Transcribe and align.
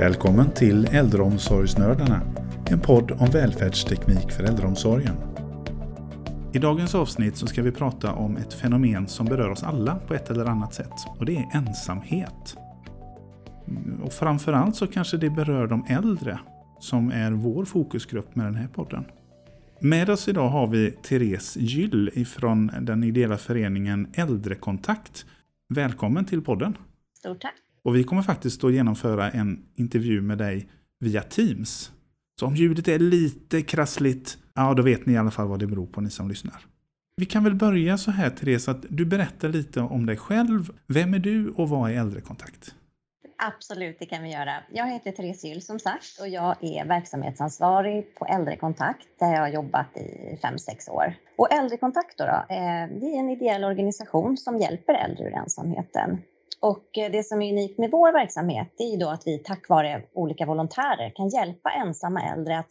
Välkommen 0.00 0.50
till 0.50 0.86
Äldreomsorgsnördarna, 0.86 2.20
en 2.70 2.80
podd 2.80 3.10
om 3.10 3.30
välfärdsteknik 3.30 4.32
för 4.32 4.44
äldreomsorgen. 4.44 5.14
I 6.52 6.58
dagens 6.58 6.94
avsnitt 6.94 7.36
så 7.36 7.46
ska 7.46 7.62
vi 7.62 7.72
prata 7.72 8.12
om 8.12 8.36
ett 8.36 8.54
fenomen 8.54 9.08
som 9.08 9.26
berör 9.26 9.50
oss 9.50 9.62
alla 9.62 9.94
på 9.94 10.14
ett 10.14 10.30
eller 10.30 10.44
annat 10.44 10.74
sätt 10.74 10.92
och 11.18 11.24
det 11.24 11.36
är 11.36 11.48
ensamhet. 11.54 12.56
Och 14.02 14.12
framförallt 14.12 14.76
så 14.76 14.86
kanske 14.86 15.16
det 15.16 15.30
berör 15.30 15.66
de 15.66 15.84
äldre 15.88 16.38
som 16.78 17.10
är 17.10 17.30
vår 17.30 17.64
fokusgrupp 17.64 18.36
med 18.36 18.46
den 18.46 18.54
här 18.54 18.68
podden. 18.68 19.04
Med 19.80 20.10
oss 20.10 20.28
idag 20.28 20.48
har 20.48 20.66
vi 20.66 20.90
Therese 20.90 21.56
Gyll 21.56 22.10
ifrån 22.14 22.70
den 22.80 23.04
ideella 23.04 23.36
föreningen 23.36 24.08
Äldrekontakt. 24.14 25.26
Välkommen 25.68 26.24
till 26.24 26.42
podden! 26.42 26.76
Stort 27.18 27.40
tack! 27.40 27.69
Och 27.82 27.96
vi 27.96 28.04
kommer 28.04 28.22
faktiskt 28.22 28.64
att 28.64 28.72
genomföra 28.72 29.30
en 29.30 29.62
intervju 29.74 30.20
med 30.20 30.38
dig 30.38 30.68
via 31.00 31.22
Teams. 31.22 31.92
Så 32.40 32.46
om 32.46 32.56
ljudet 32.56 32.88
är 32.88 32.98
lite 32.98 33.62
krassligt, 33.62 34.38
ja 34.54 34.74
då 34.74 34.82
vet 34.82 35.06
ni 35.06 35.12
i 35.12 35.16
alla 35.16 35.30
fall 35.30 35.48
vad 35.48 35.58
det 35.58 35.66
beror 35.66 35.86
på 35.86 36.00
ni 36.00 36.10
som 36.10 36.28
lyssnar. 36.28 36.66
Vi 37.16 37.26
kan 37.26 37.44
väl 37.44 37.54
börja 37.54 37.98
så 37.98 38.10
här 38.10 38.30
Therese, 38.30 38.68
att 38.68 38.84
du 38.88 39.04
berättar 39.04 39.48
lite 39.48 39.80
om 39.80 40.06
dig 40.06 40.16
själv. 40.16 40.70
Vem 40.86 41.14
är 41.14 41.18
du 41.18 41.50
och 41.50 41.68
vad 41.68 41.90
är 41.90 41.94
äldrekontakt? 41.94 42.74
Absolut, 43.42 43.96
det 43.98 44.06
kan 44.06 44.22
vi 44.22 44.32
göra. 44.32 44.52
Jag 44.70 44.86
heter 44.86 45.12
Therese 45.12 45.44
Gyll 45.44 45.62
som 45.62 45.78
sagt 45.78 46.20
och 46.20 46.28
jag 46.28 46.64
är 46.64 46.84
verksamhetsansvarig 46.84 48.14
på 48.14 48.26
Äldrekontakt 48.26 49.06
där 49.18 49.32
jag 49.32 49.40
har 49.40 49.48
jobbat 49.48 49.96
i 49.96 50.38
5-6 50.42 50.90
år. 50.90 51.14
Och 51.36 51.52
Äldrekontakt 51.52 52.18
då, 52.18 52.24
då, 52.24 52.54
eh, 52.54 52.88
det 53.00 53.06
är 53.06 53.18
en 53.18 53.30
ideell 53.30 53.64
organisation 53.64 54.36
som 54.36 54.58
hjälper 54.58 54.94
äldre 54.94 55.24
ur 55.24 55.34
ensamheten. 55.34 56.22
Och 56.60 56.98
eh, 56.98 57.12
det 57.12 57.22
som 57.26 57.42
är 57.42 57.52
unikt 57.52 57.78
med 57.78 57.90
vår 57.90 58.12
verksamhet 58.12 58.74
är 58.78 58.90
ju 58.90 58.96
då 58.96 59.08
att 59.08 59.26
vi 59.26 59.38
tack 59.38 59.68
vare 59.68 60.02
olika 60.12 60.46
volontärer 60.46 61.12
kan 61.16 61.28
hjälpa 61.28 61.70
ensamma 61.70 62.22
äldre 62.22 62.58
att 62.58 62.70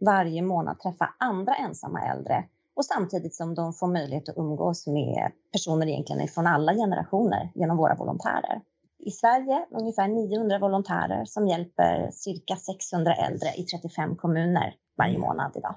varje 0.00 0.42
månad 0.42 0.80
träffa 0.80 1.14
andra 1.18 1.54
ensamma 1.54 2.00
äldre 2.00 2.44
och 2.74 2.84
samtidigt 2.84 3.34
som 3.34 3.54
de 3.54 3.72
får 3.72 3.86
möjlighet 3.86 4.28
att 4.28 4.38
umgås 4.38 4.86
med 4.86 5.32
personer 5.52 5.86
egentligen 5.86 6.28
från 6.28 6.46
alla 6.46 6.74
generationer 6.74 7.52
genom 7.54 7.76
våra 7.76 7.94
volontärer. 7.94 8.60
I 8.98 9.10
Sverige 9.10 9.66
ungefär 9.70 10.08
900 10.08 10.58
volontärer 10.58 11.24
som 11.24 11.48
hjälper 11.48 12.10
cirka 12.12 12.56
600 12.56 13.14
äldre 13.14 13.48
i 13.56 13.64
35 13.64 14.16
kommuner 14.16 14.74
varje 14.96 15.18
månad 15.18 15.52
idag. 15.56 15.76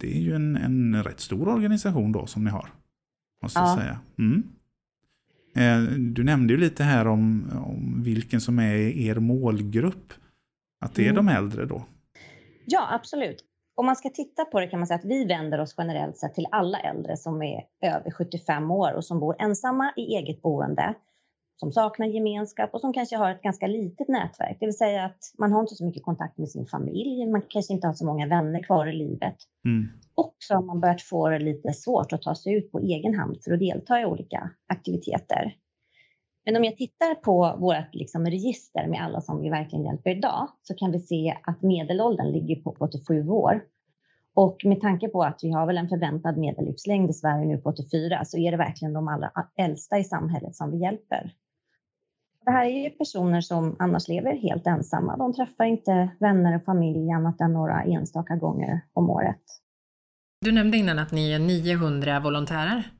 Det 0.00 0.06
är 0.06 0.20
ju 0.20 0.34
en, 0.34 0.56
en 0.56 1.02
rätt 1.02 1.20
stor 1.20 1.48
organisation 1.48 2.12
då 2.12 2.26
som 2.26 2.44
ni 2.44 2.50
har. 2.50 2.72
Måste 3.42 3.58
jag 3.58 3.78
säga. 3.78 4.00
Mm. 4.18 4.42
Eh, 5.56 5.80
du 5.98 6.24
nämnde 6.24 6.52
ju 6.52 6.60
lite 6.60 6.84
här 6.84 7.06
om, 7.06 7.50
om 7.66 8.02
vilken 8.02 8.40
som 8.40 8.58
är 8.58 8.74
er 8.76 9.14
målgrupp. 9.14 10.12
Att 10.84 10.94
det 10.94 11.02
är 11.02 11.10
mm. 11.10 11.26
de 11.26 11.32
äldre 11.32 11.66
då? 11.66 11.84
Ja, 12.64 12.88
absolut. 12.90 13.44
Om 13.74 13.86
man 13.86 13.96
ska 13.96 14.08
titta 14.08 14.44
på 14.44 14.60
det 14.60 14.66
kan 14.66 14.80
man 14.80 14.86
säga 14.86 14.98
att 14.98 15.04
vi 15.04 15.24
vänder 15.24 15.60
oss 15.60 15.74
generellt 15.78 16.16
sett 16.16 16.34
till 16.34 16.46
alla 16.50 16.78
äldre 16.78 17.16
som 17.16 17.42
är 17.42 17.64
över 17.82 18.10
75 18.10 18.70
år 18.70 18.92
och 18.92 19.04
som 19.04 19.20
bor 19.20 19.36
ensamma 19.38 19.92
i 19.96 20.00
eget 20.00 20.42
boende, 20.42 20.94
som 21.62 21.72
saknar 21.72 22.06
gemenskap 22.06 22.74
och 22.74 22.80
som 22.80 22.92
kanske 22.92 23.16
har 23.16 23.30
ett 23.30 23.42
ganska 23.42 23.66
litet 23.66 24.08
nätverk. 24.08 24.56
Det 24.60 24.66
vill 24.66 24.76
säga 24.76 25.04
att 25.04 25.18
man 25.38 25.52
har 25.52 25.60
inte 25.60 25.74
så 25.74 25.84
mycket 25.84 26.02
kontakt 26.02 26.38
med 26.38 26.48
sin 26.48 26.66
familj, 26.66 27.26
man 27.26 27.42
kanske 27.48 27.72
inte 27.72 27.86
har 27.86 27.94
så 27.94 28.06
många 28.06 28.26
vänner 28.26 28.62
kvar 28.62 28.86
i 28.86 28.92
livet. 28.92 29.36
Mm. 29.64 29.88
Och 30.14 30.34
så 30.38 30.54
har 30.54 30.62
man 30.62 30.80
börjat 30.80 31.02
få 31.02 31.28
det 31.28 31.38
lite 31.38 31.72
svårt 31.72 32.12
att 32.12 32.22
ta 32.22 32.34
sig 32.34 32.54
ut 32.54 32.72
på 32.72 32.78
egen 32.78 33.14
hand 33.14 33.36
för 33.44 33.52
att 33.52 33.58
delta 33.58 34.00
i 34.00 34.04
olika 34.04 34.50
aktiviteter. 34.66 35.56
Men 36.44 36.56
om 36.56 36.64
jag 36.64 36.76
tittar 36.76 37.14
på 37.14 37.56
vårt 37.58 37.94
liksom 37.94 38.26
register 38.26 38.86
med 38.86 39.02
alla 39.04 39.20
som 39.20 39.42
vi 39.42 39.50
verkligen 39.50 39.84
hjälper 39.84 40.10
idag 40.10 40.48
så 40.62 40.74
kan 40.74 40.92
vi 40.92 41.00
se 41.00 41.36
att 41.42 41.62
medelåldern 41.62 42.32
ligger 42.32 42.56
på 42.62 42.76
87 42.78 43.28
år. 43.28 43.62
Och 44.34 44.56
med 44.64 44.80
tanke 44.80 45.08
på 45.08 45.22
att 45.22 45.40
vi 45.42 45.50
har 45.50 45.66
väl 45.66 45.78
en 45.78 45.88
förväntad 45.88 46.38
medellivslängd 46.38 47.10
i 47.10 47.12
Sverige 47.12 47.46
nu 47.46 47.58
på 47.58 47.70
84 47.70 48.24
så 48.24 48.38
är 48.38 48.50
det 48.50 48.56
verkligen 48.56 48.92
de 48.92 49.08
allra 49.08 49.30
äldsta 49.56 49.98
i 49.98 50.04
samhället 50.04 50.56
som 50.56 50.70
vi 50.70 50.78
hjälper. 50.82 51.32
Det 52.44 52.50
här 52.50 52.64
är 52.64 52.84
ju 52.84 52.90
personer 52.90 53.40
som 53.40 53.76
annars 53.78 54.08
lever 54.08 54.36
helt 54.36 54.66
ensamma. 54.66 55.16
De 55.16 55.34
träffar 55.34 55.64
inte 55.64 56.08
vänner 56.20 56.56
och 56.56 56.64
familj 56.64 57.10
annat 57.10 57.40
än 57.40 57.52
några 57.52 57.82
enstaka 57.82 58.36
gånger 58.36 58.80
om 58.92 59.10
året. 59.10 59.42
Du 60.40 60.52
nämnde 60.52 60.76
innan 60.76 60.98
att 60.98 61.12
ni 61.12 61.32
är 61.32 61.38
900 61.38 62.20
volontärer. 62.20 62.90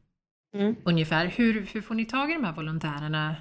Mm. 0.55 0.77
Ungefär. 0.85 1.27
Hur, 1.27 1.67
hur 1.75 1.81
får 1.81 1.95
ni 1.95 2.05
tag 2.05 2.31
i 2.31 2.35
de 2.35 2.45
här 2.45 2.53
volontärerna? 2.53 3.37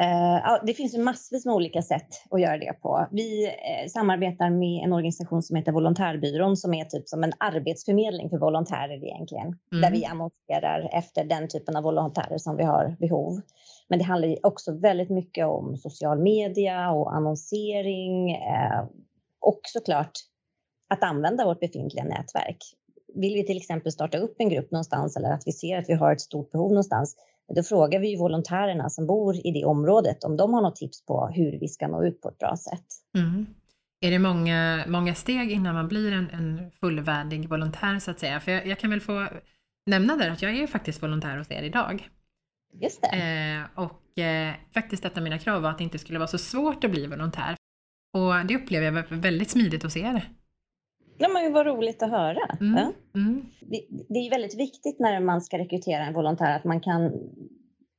Ja, 0.00 0.60
det 0.66 0.74
finns 0.74 0.96
massvis 0.96 1.46
med 1.46 1.54
olika 1.54 1.82
sätt 1.82 2.08
att 2.30 2.40
göra 2.40 2.58
det 2.58 2.72
på. 2.82 3.06
Vi 3.10 3.46
uh, 3.46 3.88
samarbetar 3.88 4.50
med 4.50 4.84
en 4.84 4.92
organisation 4.92 5.42
som 5.42 5.56
heter 5.56 5.72
Volontärbyrån 5.72 6.56
som 6.56 6.74
är 6.74 6.84
typ 6.84 7.08
som 7.08 7.24
en 7.24 7.32
arbetsförmedling 7.38 8.30
för 8.30 8.38
volontärer 8.38 9.04
egentligen. 9.04 9.46
Mm. 9.46 9.82
Där 9.82 9.90
vi 9.90 10.04
annonserar 10.04 10.88
efter 10.92 11.24
den 11.24 11.48
typen 11.48 11.76
av 11.76 11.82
volontärer 11.82 12.38
som 12.38 12.56
vi 12.56 12.64
har 12.64 12.96
behov. 13.00 13.40
Men 13.88 13.98
det 13.98 14.04
handlar 14.04 14.46
också 14.46 14.72
väldigt 14.72 15.10
mycket 15.10 15.46
om 15.46 15.76
social 15.76 16.18
media 16.18 16.90
och 16.90 17.14
annonsering 17.14 18.30
eh, 18.30 18.86
och 19.40 19.60
såklart 19.64 20.12
att 20.88 21.02
använda 21.02 21.44
vårt 21.44 21.60
befintliga 21.60 22.04
nätverk 22.04 22.58
vill 23.14 23.34
vi 23.34 23.46
till 23.46 23.56
exempel 23.56 23.92
starta 23.92 24.18
upp 24.18 24.34
en 24.38 24.48
grupp 24.48 24.70
någonstans 24.70 25.16
eller 25.16 25.32
att 25.32 25.42
vi 25.46 25.52
ser 25.52 25.78
att 25.78 25.88
vi 25.88 25.94
har 25.94 26.12
ett 26.12 26.20
stort 26.20 26.50
behov 26.50 26.70
någonstans, 26.70 27.16
då 27.56 27.62
frågar 27.62 28.00
vi 28.00 28.10
ju 28.10 28.16
volontärerna 28.16 28.90
som 28.90 29.06
bor 29.06 29.46
i 29.46 29.50
det 29.50 29.64
området 29.64 30.24
om 30.24 30.36
de 30.36 30.54
har 30.54 30.62
något 30.62 30.76
tips 30.76 31.06
på 31.06 31.26
hur 31.26 31.58
vi 31.60 31.68
ska 31.68 31.88
nå 31.88 32.04
ut 32.04 32.20
på 32.20 32.28
ett 32.28 32.38
bra 32.38 32.56
sätt. 32.56 32.86
Mm. 33.18 33.46
Är 34.00 34.10
det 34.10 34.18
många, 34.18 34.84
många 34.86 35.14
steg 35.14 35.52
innan 35.52 35.74
man 35.74 35.88
blir 35.88 36.12
en, 36.12 36.30
en 36.30 36.70
fullvärdig 36.70 37.48
volontär 37.48 37.98
så 37.98 38.10
att 38.10 38.20
säga? 38.20 38.40
För 38.40 38.52
jag, 38.52 38.66
jag, 38.66 38.78
kan 38.78 38.90
väl 38.90 39.00
få 39.00 39.28
nämna 39.86 40.16
där 40.16 40.30
att 40.30 40.42
jag 40.42 40.56
är 40.56 40.66
faktiskt 40.66 41.02
volontär 41.02 41.38
hos 41.38 41.50
er 41.50 41.62
idag. 41.62 42.08
Just 42.72 43.02
det. 43.02 43.08
Eh, 43.08 43.84
och 43.84 44.18
eh, 44.18 44.54
faktiskt 44.74 45.04
ett 45.04 45.16
av 45.16 45.22
mina 45.22 45.38
krav 45.38 45.62
var 45.62 45.70
att 45.70 45.78
det 45.78 45.84
inte 45.84 45.98
skulle 45.98 46.18
vara 46.18 46.28
så 46.28 46.38
svårt 46.38 46.84
att 46.84 46.90
bli 46.90 47.06
volontär. 47.06 47.56
Och 48.12 48.46
det 48.46 48.56
upplever 48.56 48.86
jag 48.86 49.18
väldigt 49.18 49.50
smidigt 49.50 49.82
hos 49.82 49.96
er. 49.96 50.28
Ja, 51.18 51.28
men 51.28 51.52
vad 51.52 51.66
roligt 51.66 52.02
att 52.02 52.10
höra. 52.10 52.56
Mm. 52.60 52.74
Ja. 52.76 52.92
Mm. 53.20 53.44
Det, 53.60 53.86
det, 54.08 54.18
är 54.18 54.30
väldigt 54.30 54.58
viktigt 54.58 54.98
när 54.98 55.20
man 55.20 55.40
ska 55.40 55.58
rekrytera 55.58 56.06
en 56.06 56.14
volontär 56.14 56.56
att 56.56 56.64
man 56.64 56.80
kan 56.80 57.12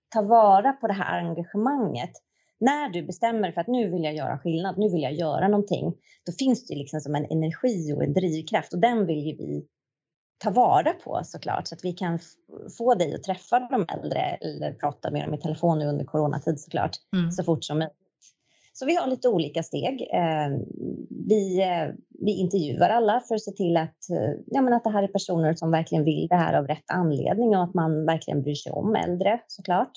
ta 0.10 0.22
vara 0.22 0.72
på 0.72 0.88
det 0.88 0.94
här 0.94 1.20
engagemanget. 1.20 2.12
När 2.60 2.90
du 2.90 3.04
bestämmer 3.04 3.52
för 3.52 3.62
att 3.62 3.68
nu 3.68 3.92
vill 3.92 4.04
jag 4.04 4.16
göra 4.16 4.40
skillnad, 4.40 4.78
nu 4.78 4.90
vill 4.90 5.02
jag 5.02 5.14
göra 5.14 5.48
någonting, 5.48 5.94
då 6.26 6.32
finns 6.40 6.68
det 6.68 6.76
liksom 6.76 7.00
som 7.00 7.16
en 7.16 7.26
energi 7.26 7.94
och 7.94 8.04
en 8.04 8.14
drivkraft 8.14 8.74
och 8.74 8.80
den 8.80 9.06
vill 9.06 9.26
ju 9.28 9.36
vi 9.36 9.66
ta 10.40 10.50
vara 10.50 10.94
på 10.94 11.22
såklart 11.24 11.68
så 11.68 11.76
att 11.76 11.86
vi 11.86 11.94
kan 11.94 12.20
få 12.78 12.96
dig 12.96 13.16
att 13.16 13.24
träffa 13.24 13.60
de 13.60 13.86
äldre 13.94 14.20
eller 14.20 14.74
prata 14.74 15.12
med 15.12 15.26
dem 15.26 15.34
i 15.34 15.38
telefon 15.38 15.80
nu 15.80 15.86
under 15.86 16.06
coronatid 16.06 16.60
såklart 16.60 16.92
mm. 17.14 17.32
så 17.32 17.44
fort 17.44 17.64
som 17.64 17.80
möjligt. 17.80 17.96
Så 18.74 18.86
vi 18.86 18.96
har 18.96 19.08
lite 19.08 19.30
olika 19.30 19.64
steg. 19.64 20.02
Eh, 20.14 20.58
vi, 21.28 21.62
eh, 21.62 21.96
vi 22.20 22.32
intervjuar 22.32 22.90
alla 22.90 23.22
för 23.28 23.36
att 23.36 23.44
se 23.44 23.52
till 23.52 23.78
att, 23.78 24.10
eh, 24.10 24.32
ja, 24.46 24.62
men 24.62 24.74
att 24.74 24.84
det 24.84 24.90
här 24.90 25.04
är 25.04 25.08
personer 25.08 25.54
som 25.54 25.72
verkligen 25.72 26.04
vill 26.04 26.28
det 26.28 26.36
här 26.36 26.54
av 26.54 26.68
rätt 26.68 26.92
anledning 26.94 27.58
och 27.58 27.64
att 27.64 27.74
man 27.74 28.06
verkligen 28.06 28.42
bryr 28.42 28.56
sig 28.56 28.72
om 28.72 28.96
äldre 28.96 29.40
såklart. 29.48 29.92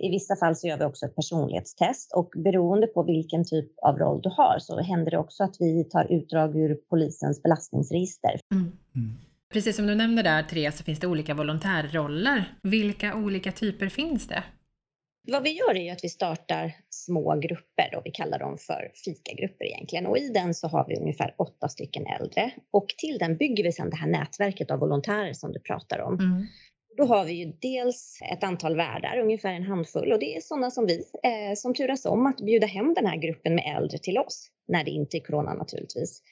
I 0.00 0.10
vissa 0.10 0.36
fall 0.36 0.56
så 0.56 0.66
gör 0.68 0.78
vi 0.78 0.84
också 0.84 1.06
ett 1.06 1.16
personlighetstest 1.16 2.12
och 2.12 2.30
beroende 2.44 2.86
på 2.86 3.02
vilken 3.02 3.44
typ 3.44 3.78
av 3.82 3.98
roll 3.98 4.20
du 4.22 4.28
har 4.28 4.58
så 4.58 4.80
händer 4.80 5.10
det 5.10 5.18
också 5.18 5.44
att 5.44 5.56
vi 5.60 5.84
tar 5.84 6.12
utdrag 6.12 6.56
ur 6.56 6.74
polisens 6.74 7.42
belastningsregister. 7.42 8.40
Mm. 8.52 8.72
Mm. 8.96 9.16
Precis 9.52 9.76
som 9.76 9.86
du 9.86 9.94
nämnde 9.94 10.22
där 10.22 10.42
Therese 10.42 10.78
så 10.78 10.84
finns 10.84 11.00
det 11.00 11.06
olika 11.06 11.34
volontärroller. 11.34 12.44
Vilka 12.62 13.14
olika 13.14 13.52
typer 13.52 13.88
finns 13.88 14.28
det? 14.28 14.42
Vad 15.26 15.42
vi 15.42 15.50
gör 15.50 15.76
är 15.76 15.92
att 15.92 16.04
vi 16.04 16.08
startar 16.08 16.76
små 16.90 17.40
grupper, 17.40 17.88
då, 17.92 18.02
vi 18.04 18.10
kallar 18.10 18.38
dem 18.38 18.58
för 18.58 18.90
fikagrupper 19.04 19.64
egentligen. 19.64 20.06
Och 20.06 20.18
i 20.18 20.28
den 20.28 20.54
så 20.54 20.68
har 20.68 20.86
vi 20.88 20.96
ungefär 20.96 21.34
åtta 21.38 21.68
stycken 21.68 22.06
äldre. 22.06 22.50
Och 22.70 22.86
till 22.98 23.18
den 23.18 23.36
bygger 23.36 23.64
vi 23.64 23.72
sedan 23.72 23.90
det 23.90 23.96
här 23.96 24.08
nätverket 24.08 24.70
av 24.70 24.78
volontärer 24.78 25.32
som 25.32 25.52
du 25.52 25.60
pratar 25.60 26.00
om. 26.00 26.14
Mm. 26.14 26.46
Då 26.96 27.04
har 27.04 27.24
vi 27.24 27.32
ju 27.32 27.52
dels 27.60 28.18
ett 28.32 28.44
antal 28.44 28.76
värdar, 28.76 29.18
ungefär 29.18 29.52
en 29.52 29.62
handfull. 29.62 30.12
Och 30.12 30.18
det 30.18 30.36
är 30.36 30.40
sådana 30.40 30.70
som 30.70 30.86
vi, 30.86 31.04
eh, 31.22 31.54
som 31.56 31.74
turas 31.74 32.06
om 32.06 32.26
att 32.26 32.40
bjuda 32.40 32.66
hem 32.66 32.94
den 32.94 33.06
här 33.06 33.16
gruppen 33.16 33.54
med 33.54 33.76
äldre 33.76 33.98
till 33.98 34.18
oss. 34.18 34.50
När 34.68 34.84
det 34.84 34.90
inte 34.90 35.16
är 35.16 35.20
corona 35.20 35.54
naturligtvis. 35.54 36.22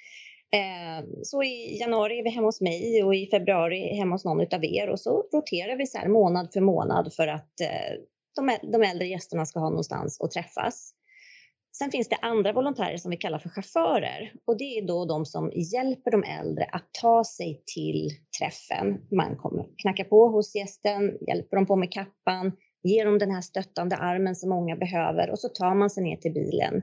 Eh, 0.55 1.07
så 1.23 1.43
i 1.43 1.79
januari 1.81 2.19
är 2.19 2.25
vi 2.25 2.31
hemma 2.31 2.47
hos 2.47 2.61
mig 2.61 3.03
och 3.05 3.15
i 3.15 3.27
februari 3.27 3.97
hemma 3.97 4.15
hos 4.15 4.25
någon 4.25 4.41
av 4.41 4.65
er 4.65 4.89
och 4.89 5.01
så 5.01 5.25
roterar 5.33 5.77
vi 5.77 5.87
så 5.87 5.99
här 5.99 6.09
månad 6.09 6.53
för 6.53 6.61
månad 6.61 7.15
för 7.15 7.27
att 7.27 7.61
eh, 7.61 8.01
de, 8.37 8.71
de 8.73 8.83
äldre 8.83 9.07
gästerna 9.07 9.47
ska 9.47 9.61
ha 9.61 9.69
någonstans 9.69 10.21
att 10.21 10.31
träffas. 10.31 10.95
Sen 11.79 11.91
finns 11.91 12.09
det 12.09 12.17
andra 12.17 12.53
volontärer 12.53 12.97
som 12.97 13.11
vi 13.11 13.17
kallar 13.17 13.39
för 13.39 13.49
chaufförer 13.49 14.33
och 14.47 14.59
det 14.59 14.79
är 14.79 14.87
då 14.87 15.05
de 15.05 15.25
som 15.27 15.53
hjälper 15.55 16.11
de 16.11 16.25
äldre 16.25 16.65
att 16.73 16.91
ta 17.03 17.25
sig 17.25 17.63
till 17.75 18.11
träffen. 18.41 19.01
Man 19.11 19.37
kommer 19.37 19.65
knacka 19.83 20.05
på 20.05 20.29
hos 20.29 20.55
gästen, 20.55 21.19
hjälper 21.29 21.57
dem 21.57 21.67
på 21.67 21.77
med 21.77 21.93
kappan, 21.93 22.53
ger 22.83 23.05
dem 23.05 23.19
den 23.19 23.31
här 23.31 23.41
stöttande 23.41 23.97
armen 23.97 24.37
som 24.37 24.51
många 24.51 24.77
behöver 24.77 25.31
och 25.31 25.39
så 25.39 25.49
tar 25.49 25.75
man 25.75 25.91
sig 25.91 26.03
ner 26.03 26.17
till 26.17 26.33
bilen. 26.33 26.83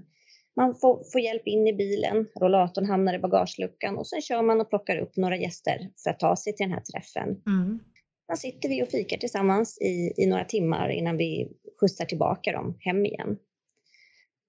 Man 0.55 0.75
får, 0.75 1.03
får 1.11 1.21
hjälp 1.21 1.47
in 1.47 1.67
i 1.67 1.73
bilen, 1.73 2.27
rollatorn 2.41 2.85
hamnar 2.85 3.13
i 3.13 3.19
bagageluckan 3.19 3.97
och 3.97 4.07
sen 4.07 4.21
kör 4.21 4.41
man 4.41 4.61
och 4.61 4.69
plockar 4.69 4.97
upp 4.97 5.17
några 5.17 5.37
gäster 5.37 5.89
för 6.03 6.09
att 6.09 6.19
ta 6.19 6.35
sig 6.35 6.55
till 6.55 6.63
den 6.63 6.73
här 6.73 6.81
träffen. 6.81 7.29
Mm. 7.29 7.79
Sen 8.27 8.37
sitter 8.37 8.69
vi 8.69 8.83
och 8.83 8.87
fikar 8.87 9.17
tillsammans 9.17 9.81
i, 9.81 10.13
i 10.17 10.25
några 10.25 10.45
timmar 10.45 10.89
innan 10.89 11.17
vi 11.17 11.51
skjutsar 11.79 12.05
tillbaka 12.05 12.51
dem 12.51 12.77
hem 12.79 13.05
igen. 13.05 13.37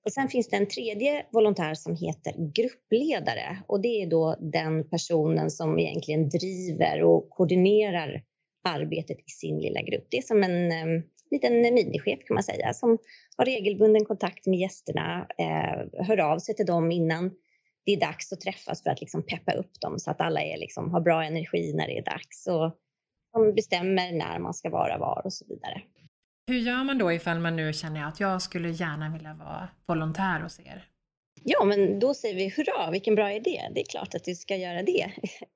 Och 0.04 0.12
sen 0.12 0.28
finns 0.28 0.48
det 0.48 0.56
en 0.56 0.68
tredje 0.68 1.26
volontär 1.32 1.74
som 1.74 1.96
heter 1.96 2.52
gruppledare 2.54 3.62
och 3.66 3.80
det 3.80 4.02
är 4.02 4.06
då 4.10 4.36
den 4.40 4.88
personen 4.88 5.50
som 5.50 5.78
egentligen 5.78 6.28
driver 6.28 7.02
och 7.02 7.30
koordinerar 7.30 8.22
arbetet 8.68 9.18
i 9.18 9.30
sin 9.30 9.58
lilla 9.58 9.82
grupp. 9.82 10.06
Det 10.10 10.16
är 10.16 10.22
som 10.22 10.42
en 10.42 10.88
um, 10.88 11.02
liten 11.30 11.60
minichef 11.60 12.18
kan 12.26 12.34
man 12.34 12.42
säga 12.42 12.74
som 12.74 12.98
har 13.36 13.44
regelbunden 13.44 14.04
kontakt 14.04 14.46
med 14.46 14.58
gästerna, 14.58 15.26
eh, 15.38 16.04
hör 16.06 16.20
av 16.20 16.38
sig 16.38 16.56
till 16.56 16.66
dem 16.66 16.92
innan 16.92 17.30
det 17.84 17.92
är 17.92 18.00
dags 18.00 18.32
att 18.32 18.40
träffas 18.40 18.82
för 18.82 18.90
att 18.90 19.00
liksom 19.00 19.22
peppa 19.22 19.52
upp 19.52 19.80
dem 19.80 19.98
så 19.98 20.10
att 20.10 20.20
alla 20.20 20.42
är 20.42 20.58
liksom, 20.58 20.90
har 20.90 21.00
bra 21.00 21.24
energi 21.24 21.72
när 21.74 21.86
det 21.86 21.98
är 21.98 22.04
dags 22.04 22.46
och 22.46 22.76
de 23.32 23.54
bestämmer 23.54 24.12
när 24.12 24.38
man 24.38 24.54
ska 24.54 24.70
vara 24.70 24.98
var 24.98 25.22
och 25.24 25.32
så 25.32 25.44
vidare. 25.48 25.82
Hur 26.50 26.58
gör 26.58 26.84
man 26.84 26.98
då 26.98 27.12
ifall 27.12 27.38
man 27.38 27.56
nu 27.56 27.72
känner 27.72 28.04
att 28.04 28.20
jag 28.20 28.42
skulle 28.42 28.70
gärna 28.70 29.08
vilja 29.12 29.34
vara 29.34 29.68
volontär 29.86 30.40
hos 30.40 30.60
er? 30.60 30.84
Ja, 31.44 31.64
men 31.64 31.98
då 31.98 32.14
säger 32.14 32.34
vi 32.34 32.48
hurra, 32.48 32.90
vilken 32.90 33.14
bra 33.14 33.32
idé. 33.32 33.60
Det 33.74 33.80
är 33.80 33.84
klart 33.84 34.14
att 34.14 34.24
du 34.24 34.34
ska 34.34 34.56
göra 34.56 34.82
det. 34.82 35.12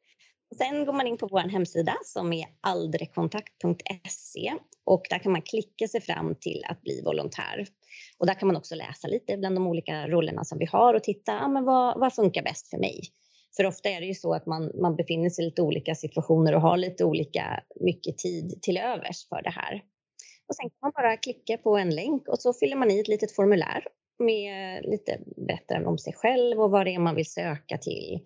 Sen 0.59 0.85
går 0.85 0.93
man 0.93 1.07
in 1.07 1.19
på 1.19 1.27
vår 1.27 1.49
hemsida 1.49 1.97
som 2.05 2.33
är 2.33 2.47
aldrekontakt.se 2.61 4.53
och 4.85 5.03
där 5.11 5.19
kan 5.19 5.33
man 5.33 5.43
klicka 5.43 5.89
sig 5.89 6.01
fram 6.01 6.35
till 6.35 6.63
att 6.69 6.83
bli 6.83 7.03
volontär. 7.05 7.67
Och 8.19 8.27
där 8.27 8.35
kan 8.35 8.47
man 8.47 8.57
också 8.57 8.75
läsa 8.75 9.09
lite 9.09 9.37
bland 9.37 9.57
de 9.57 9.67
olika 9.67 10.09
rollerna 10.09 10.45
som 10.45 10.59
vi 10.59 10.67
har 10.67 10.95
och 10.95 11.03
titta, 11.03 11.33
ja, 11.33 11.49
men 11.49 11.65
vad, 11.65 12.01
vad 12.01 12.15
funkar 12.15 12.43
bäst 12.43 12.71
för 12.71 12.79
mig? 12.79 13.01
För 13.57 13.67
ofta 13.67 13.89
är 13.89 14.01
det 14.01 14.07
ju 14.07 14.15
så 14.15 14.35
att 14.35 14.47
man, 14.47 14.71
man 14.81 14.97
befinner 14.97 15.31
sig 15.31 15.45
i 15.45 15.47
lite 15.47 15.63
olika 15.63 15.95
situationer 15.95 16.55
och 16.55 16.61
har 16.61 16.77
lite 16.77 17.05
olika 17.05 17.63
mycket 17.81 18.19
tid 18.19 18.63
till 18.63 18.77
övers 18.77 19.29
för 19.29 19.43
det 19.43 19.51
här. 19.51 19.83
Och 20.49 20.57
sen 20.57 20.71
kan 20.71 20.79
man 20.83 20.93
bara 20.95 21.17
klicka 21.17 21.57
på 21.57 21.77
en 21.77 21.95
länk 21.95 22.29
och 22.29 22.39
så 22.39 22.53
fyller 22.53 22.77
man 22.77 22.91
i 22.91 23.01
ett 23.01 23.09
litet 23.09 23.33
formulär 23.33 23.85
med 24.19 24.85
lite 24.85 25.19
berättande 25.37 25.89
om 25.89 25.99
sig 25.99 26.13
själv 26.13 26.61
och 26.61 26.71
vad 26.71 26.87
det 26.87 26.95
är 26.95 26.99
man 26.99 27.15
vill 27.15 27.31
söka 27.31 27.79
till. 27.79 28.21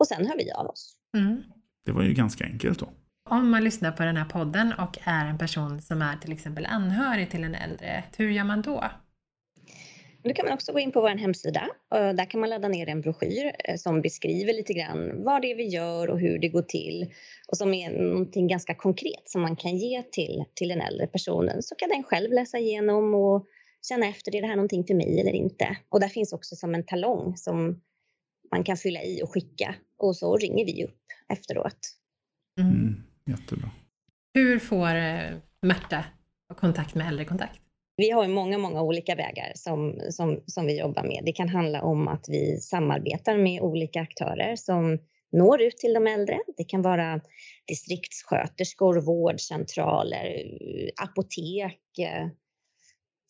Och 0.00 0.06
sen 0.06 0.26
hör 0.26 0.36
vi 0.36 0.52
av 0.52 0.66
oss. 0.66 0.96
Mm. 1.16 1.42
Det 1.84 1.92
var 1.92 2.02
ju 2.02 2.12
ganska 2.14 2.44
enkelt 2.44 2.78
då. 2.78 2.88
Om 3.30 3.50
man 3.50 3.64
lyssnar 3.64 3.92
på 3.92 4.02
den 4.02 4.16
här 4.16 4.24
podden 4.24 4.72
och 4.72 4.98
är 5.04 5.26
en 5.26 5.38
person 5.38 5.82
som 5.82 6.02
är 6.02 6.16
till 6.16 6.32
exempel 6.32 6.66
anhörig 6.66 7.30
till 7.30 7.44
en 7.44 7.54
äldre, 7.54 8.04
hur 8.16 8.30
gör 8.30 8.44
man 8.44 8.62
då? 8.62 8.84
Då 10.24 10.32
kan 10.32 10.44
man 10.44 10.54
också 10.54 10.72
gå 10.72 10.78
in 10.78 10.92
på 10.92 11.00
vår 11.00 11.08
hemsida. 11.08 11.68
och 11.88 12.14
Där 12.14 12.30
kan 12.30 12.40
man 12.40 12.50
ladda 12.50 12.68
ner 12.68 12.88
en 12.88 13.00
broschyr 13.00 13.52
eh, 13.64 13.76
som 13.76 14.02
beskriver 14.02 14.52
lite 14.52 14.72
grann 14.72 15.24
vad 15.24 15.42
det 15.42 15.50
är 15.50 15.56
vi 15.56 15.66
gör 15.66 16.10
och 16.10 16.20
hur 16.20 16.38
det 16.38 16.48
går 16.48 16.62
till 16.62 17.12
och 17.48 17.56
som 17.56 17.74
är 17.74 17.90
någonting 17.90 18.48
ganska 18.48 18.74
konkret 18.74 19.22
som 19.24 19.42
man 19.42 19.56
kan 19.56 19.76
ge 19.76 20.02
till, 20.02 20.44
till 20.54 20.68
den 20.68 20.80
äldre 20.80 21.06
personen. 21.06 21.62
Så 21.62 21.74
kan 21.74 21.88
den 21.88 22.02
själv 22.02 22.32
läsa 22.32 22.58
igenom 22.58 23.14
och 23.14 23.46
känna 23.88 24.06
efter, 24.06 24.36
är 24.36 24.40
det 24.40 24.46
här 24.46 24.56
någonting 24.56 24.84
för 24.84 24.94
mig 24.94 25.20
eller 25.20 25.32
inte? 25.32 25.76
Och 25.88 26.00
där 26.00 26.08
finns 26.08 26.32
också 26.32 26.56
som 26.56 26.74
en 26.74 26.86
talong 26.86 27.36
som 27.36 27.80
man 28.50 28.64
kan 28.64 28.76
fylla 28.76 29.02
i 29.02 29.22
och 29.22 29.32
skicka 29.32 29.74
och 29.98 30.16
så 30.16 30.36
ringer 30.36 30.64
vi 30.64 30.84
upp 30.84 31.00
efteråt. 31.28 31.78
Mm. 32.60 32.72
Mm, 32.72 33.02
jättebra. 33.26 33.70
Hur 34.34 34.58
får 34.58 34.94
eh, 34.94 35.38
Märta 35.62 36.04
kontakt 36.56 36.94
med 36.94 37.08
äldrekontakt? 37.08 37.60
Vi 37.96 38.10
har 38.10 38.28
många, 38.28 38.58
många 38.58 38.82
olika 38.82 39.14
vägar 39.14 39.52
som, 39.54 40.00
som, 40.10 40.42
som 40.46 40.66
vi 40.66 40.78
jobbar 40.78 41.02
med. 41.02 41.22
Det 41.24 41.32
kan 41.32 41.48
handla 41.48 41.82
om 41.82 42.08
att 42.08 42.24
vi 42.28 42.60
samarbetar 42.60 43.36
med 43.36 43.62
olika 43.62 44.00
aktörer 44.00 44.56
som 44.56 44.98
når 45.32 45.62
ut 45.62 45.76
till 45.76 45.94
de 45.94 46.06
äldre. 46.06 46.40
Det 46.56 46.64
kan 46.64 46.82
vara 46.82 47.20
distriktssköterskor, 47.68 49.00
vårdcentraler, 49.00 50.44
apotek, 51.02 51.80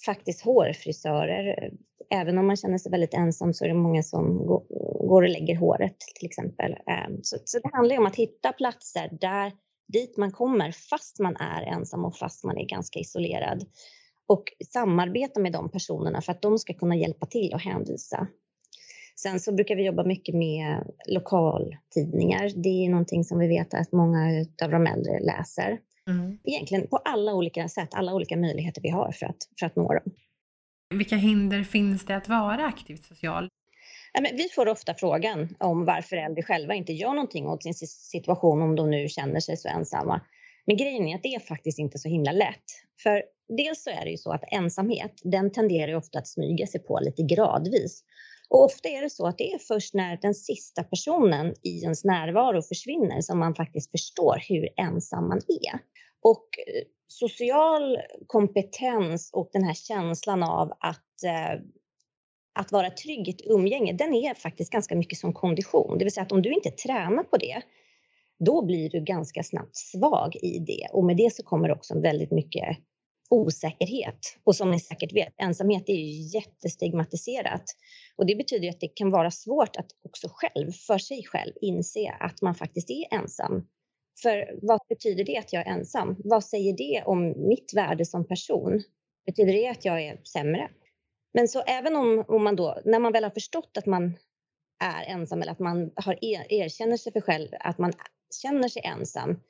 faktiskt 0.06 0.44
hårfrisörer. 0.44 1.70
Även 2.10 2.38
om 2.38 2.46
man 2.46 2.56
känner 2.56 2.78
sig 2.78 2.92
väldigt 2.92 3.14
ensam 3.14 3.54
så 3.54 3.64
är 3.64 3.68
det 3.68 3.74
många 3.74 4.02
som 4.02 4.46
går 5.08 5.22
och 5.22 5.28
lägger 5.28 5.56
håret 5.56 5.96
till 6.18 6.26
exempel. 6.26 6.72
Ehm, 6.72 7.22
så, 7.22 7.36
så 7.44 7.58
det 7.58 7.70
handlar 7.72 7.98
om 7.98 8.06
att 8.06 8.16
hitta 8.16 8.52
platser 8.52 9.08
där 9.20 9.52
dit 9.92 10.16
man 10.16 10.32
kommer 10.32 10.72
fast 10.72 11.20
man 11.20 11.36
är 11.36 11.62
ensam 11.62 12.04
och 12.04 12.16
fast 12.16 12.44
man 12.44 12.58
är 12.58 12.64
ganska 12.64 12.98
isolerad 12.98 13.64
och 14.26 14.44
samarbeta 14.72 15.40
med 15.40 15.52
de 15.52 15.70
personerna 15.70 16.22
för 16.22 16.32
att 16.32 16.42
de 16.42 16.58
ska 16.58 16.74
kunna 16.74 16.96
hjälpa 16.96 17.26
till 17.26 17.52
och 17.54 17.60
hänvisa. 17.60 18.26
Sen 19.16 19.40
så 19.40 19.52
brukar 19.52 19.76
vi 19.76 19.84
jobba 19.84 20.04
mycket 20.04 20.34
med 20.34 20.92
lokaltidningar. 21.06 22.50
Det 22.62 22.68
är 22.68 22.90
någonting 22.90 23.24
som 23.24 23.38
vi 23.38 23.48
vet 23.48 23.74
att 23.74 23.92
många 23.92 24.46
av 24.64 24.70
de 24.70 24.86
äldre 24.86 25.20
läser. 25.20 25.78
Mm. 26.08 26.38
Egentligen 26.44 26.86
på 26.86 26.96
alla 26.96 27.34
olika 27.34 27.68
sätt, 27.68 27.94
alla 27.94 28.14
olika 28.14 28.36
möjligheter 28.36 28.82
vi 28.82 28.88
har 28.88 29.12
för 29.12 29.26
att, 29.26 29.36
för 29.58 29.66
att 29.66 29.76
nå 29.76 29.92
dem. 29.92 30.12
Vilka 30.94 31.16
hinder 31.16 31.64
finns 31.64 32.06
det 32.06 32.16
att 32.16 32.28
vara 32.28 32.66
aktivt 32.66 33.04
social? 33.04 33.48
vi 34.32 34.48
får 34.54 34.68
ofta 34.68 34.94
frågan 34.94 35.56
om 35.58 35.84
varför 35.84 36.16
äldre 36.16 36.42
själva 36.42 36.74
inte 36.74 36.92
gör 36.92 37.08
någonting 37.08 37.46
åt 37.46 37.62
sin 37.62 37.74
situation 37.74 38.62
om 38.62 38.76
de 38.76 38.90
nu 38.90 39.08
känner 39.08 39.40
sig 39.40 39.56
så 39.56 39.68
ensamma. 39.68 40.20
Men 40.66 40.76
grejen 40.76 41.08
är 41.08 41.14
att 41.14 41.22
det 41.22 41.34
är 41.34 41.40
faktiskt 41.40 41.78
inte 41.78 41.98
så 41.98 42.08
himla 42.08 42.32
lätt. 42.32 42.64
För 43.02 43.22
dels 43.48 43.82
så 43.82 43.90
är 43.90 44.04
det 44.04 44.10
ju 44.10 44.16
så 44.16 44.32
att 44.32 44.44
ensamhet, 44.52 45.20
den 45.22 45.52
tenderar 45.52 45.88
ju 45.88 45.96
ofta 45.96 46.18
att 46.18 46.28
smyga 46.28 46.66
sig 46.66 46.80
på 46.80 46.98
lite 47.02 47.22
gradvis. 47.22 48.04
Och 48.48 48.64
ofta 48.64 48.88
är 48.88 49.02
det 49.02 49.10
så 49.10 49.26
att 49.26 49.38
det 49.38 49.52
är 49.52 49.58
först 49.58 49.94
när 49.94 50.18
den 50.22 50.34
sista 50.34 50.82
personen 50.82 51.54
i 51.62 51.82
ens 51.82 52.04
närvaro 52.04 52.62
försvinner 52.62 53.20
som 53.20 53.38
man 53.38 53.54
faktiskt 53.54 53.90
förstår 53.90 54.42
hur 54.48 54.68
ensam 54.76 55.28
man 55.28 55.38
är. 55.38 55.78
Och 56.22 56.48
eh, 56.66 56.82
social 57.08 57.98
kompetens 58.26 59.30
och 59.32 59.50
den 59.52 59.64
här 59.64 59.74
känslan 59.74 60.42
av 60.42 60.72
att 60.80 61.22
eh, 61.24 61.60
att 62.54 62.72
vara 62.72 62.90
trygg 62.90 63.28
i 63.28 63.30
ett 63.30 63.46
umgänge, 63.46 63.92
den 63.92 64.14
är 64.14 64.34
faktiskt 64.34 64.72
ganska 64.72 64.96
mycket 64.96 65.18
som 65.18 65.32
kondition. 65.32 65.98
Det 65.98 66.04
vill 66.04 66.12
säga 66.12 66.24
att 66.24 66.32
om 66.32 66.42
du 66.42 66.52
inte 66.52 66.70
tränar 66.70 67.22
på 67.22 67.36
det, 67.36 67.62
då 68.38 68.64
blir 68.64 68.90
du 68.90 69.00
ganska 69.00 69.42
snabbt 69.42 69.76
svag 69.76 70.36
i 70.36 70.58
det 70.58 70.88
och 70.92 71.04
med 71.04 71.16
det 71.16 71.34
så 71.34 71.42
kommer 71.42 71.70
också 71.70 72.00
väldigt 72.00 72.30
mycket 72.30 72.78
osäkerhet. 73.34 74.18
Och 74.44 74.56
som 74.56 74.70
ni 74.70 74.80
säkert 74.80 75.12
vet, 75.12 75.34
ensamhet 75.36 75.88
är 75.88 75.94
ju 75.94 76.38
jättestigmatiserat. 76.38 77.64
Och 78.16 78.26
det 78.26 78.34
betyder 78.34 78.68
att 78.68 78.80
det 78.80 78.88
kan 78.88 79.10
vara 79.10 79.30
svårt 79.30 79.76
att 79.76 79.86
också 80.02 80.28
själv, 80.30 80.72
för 80.72 80.98
sig 80.98 81.24
själv, 81.24 81.52
inse 81.60 82.16
att 82.20 82.42
man 82.42 82.54
faktiskt 82.54 82.90
är 82.90 83.14
ensam. 83.14 83.66
För 84.22 84.58
vad 84.62 84.80
betyder 84.88 85.24
det 85.24 85.38
att 85.38 85.52
jag 85.52 85.66
är 85.66 85.70
ensam? 85.70 86.16
Vad 86.24 86.44
säger 86.44 86.76
det 86.76 87.02
om 87.06 87.48
mitt 87.48 87.74
värde 87.74 88.04
som 88.04 88.28
person? 88.28 88.82
Betyder 89.26 89.52
det 89.52 89.68
att 89.68 89.84
jag 89.84 90.02
är 90.02 90.20
sämre? 90.24 90.68
Men 91.34 91.48
så 91.48 91.60
även 91.60 91.96
om, 91.96 92.24
om 92.28 92.44
man 92.44 92.56
då, 92.56 92.78
när 92.84 92.98
man 92.98 93.12
väl 93.12 93.24
har 93.24 93.30
förstått 93.30 93.76
att 93.78 93.86
man 93.86 94.18
är 94.84 95.04
ensam 95.04 95.42
eller 95.42 95.52
att 95.52 95.58
man 95.58 95.90
har 95.96 96.24
er, 96.24 96.46
erkänner 96.48 96.96
sig 96.96 97.12
för 97.12 97.20
själv 97.20 97.48
att 97.60 97.78
man 97.78 97.92
känner 98.42 98.68
sig 98.68 98.82
ensam 98.84 99.40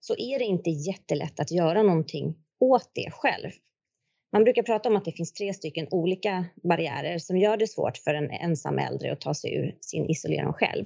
så 0.00 0.14
är 0.18 0.38
det 0.38 0.44
inte 0.44 0.70
jättelätt 0.70 1.40
att 1.40 1.50
göra 1.50 1.82
någonting 1.82 2.43
åt 2.60 2.90
det 2.94 3.10
själv. 3.10 3.50
Man 4.32 4.44
brukar 4.44 4.62
prata 4.62 4.88
om 4.88 4.96
att 4.96 5.04
det 5.04 5.12
finns 5.12 5.32
tre 5.32 5.54
stycken 5.54 5.88
olika 5.90 6.44
barriärer 6.68 7.18
som 7.18 7.36
gör 7.36 7.56
det 7.56 7.66
svårt 7.66 7.96
för 7.96 8.14
en 8.14 8.30
ensam 8.30 8.78
äldre 8.78 9.12
att 9.12 9.20
ta 9.20 9.34
sig 9.34 9.54
ur 9.54 9.76
sin 9.80 10.10
isolering 10.10 10.52
själv. 10.52 10.84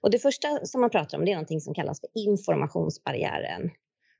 Och 0.00 0.10
det 0.10 0.18
första 0.18 0.66
som 0.66 0.80
man 0.80 0.90
pratar 0.90 1.18
om 1.18 1.24
det 1.24 1.30
är 1.30 1.34
någonting 1.34 1.60
som 1.60 1.74
kallas 1.74 2.00
för 2.00 2.08
informationsbarriären. 2.14 3.70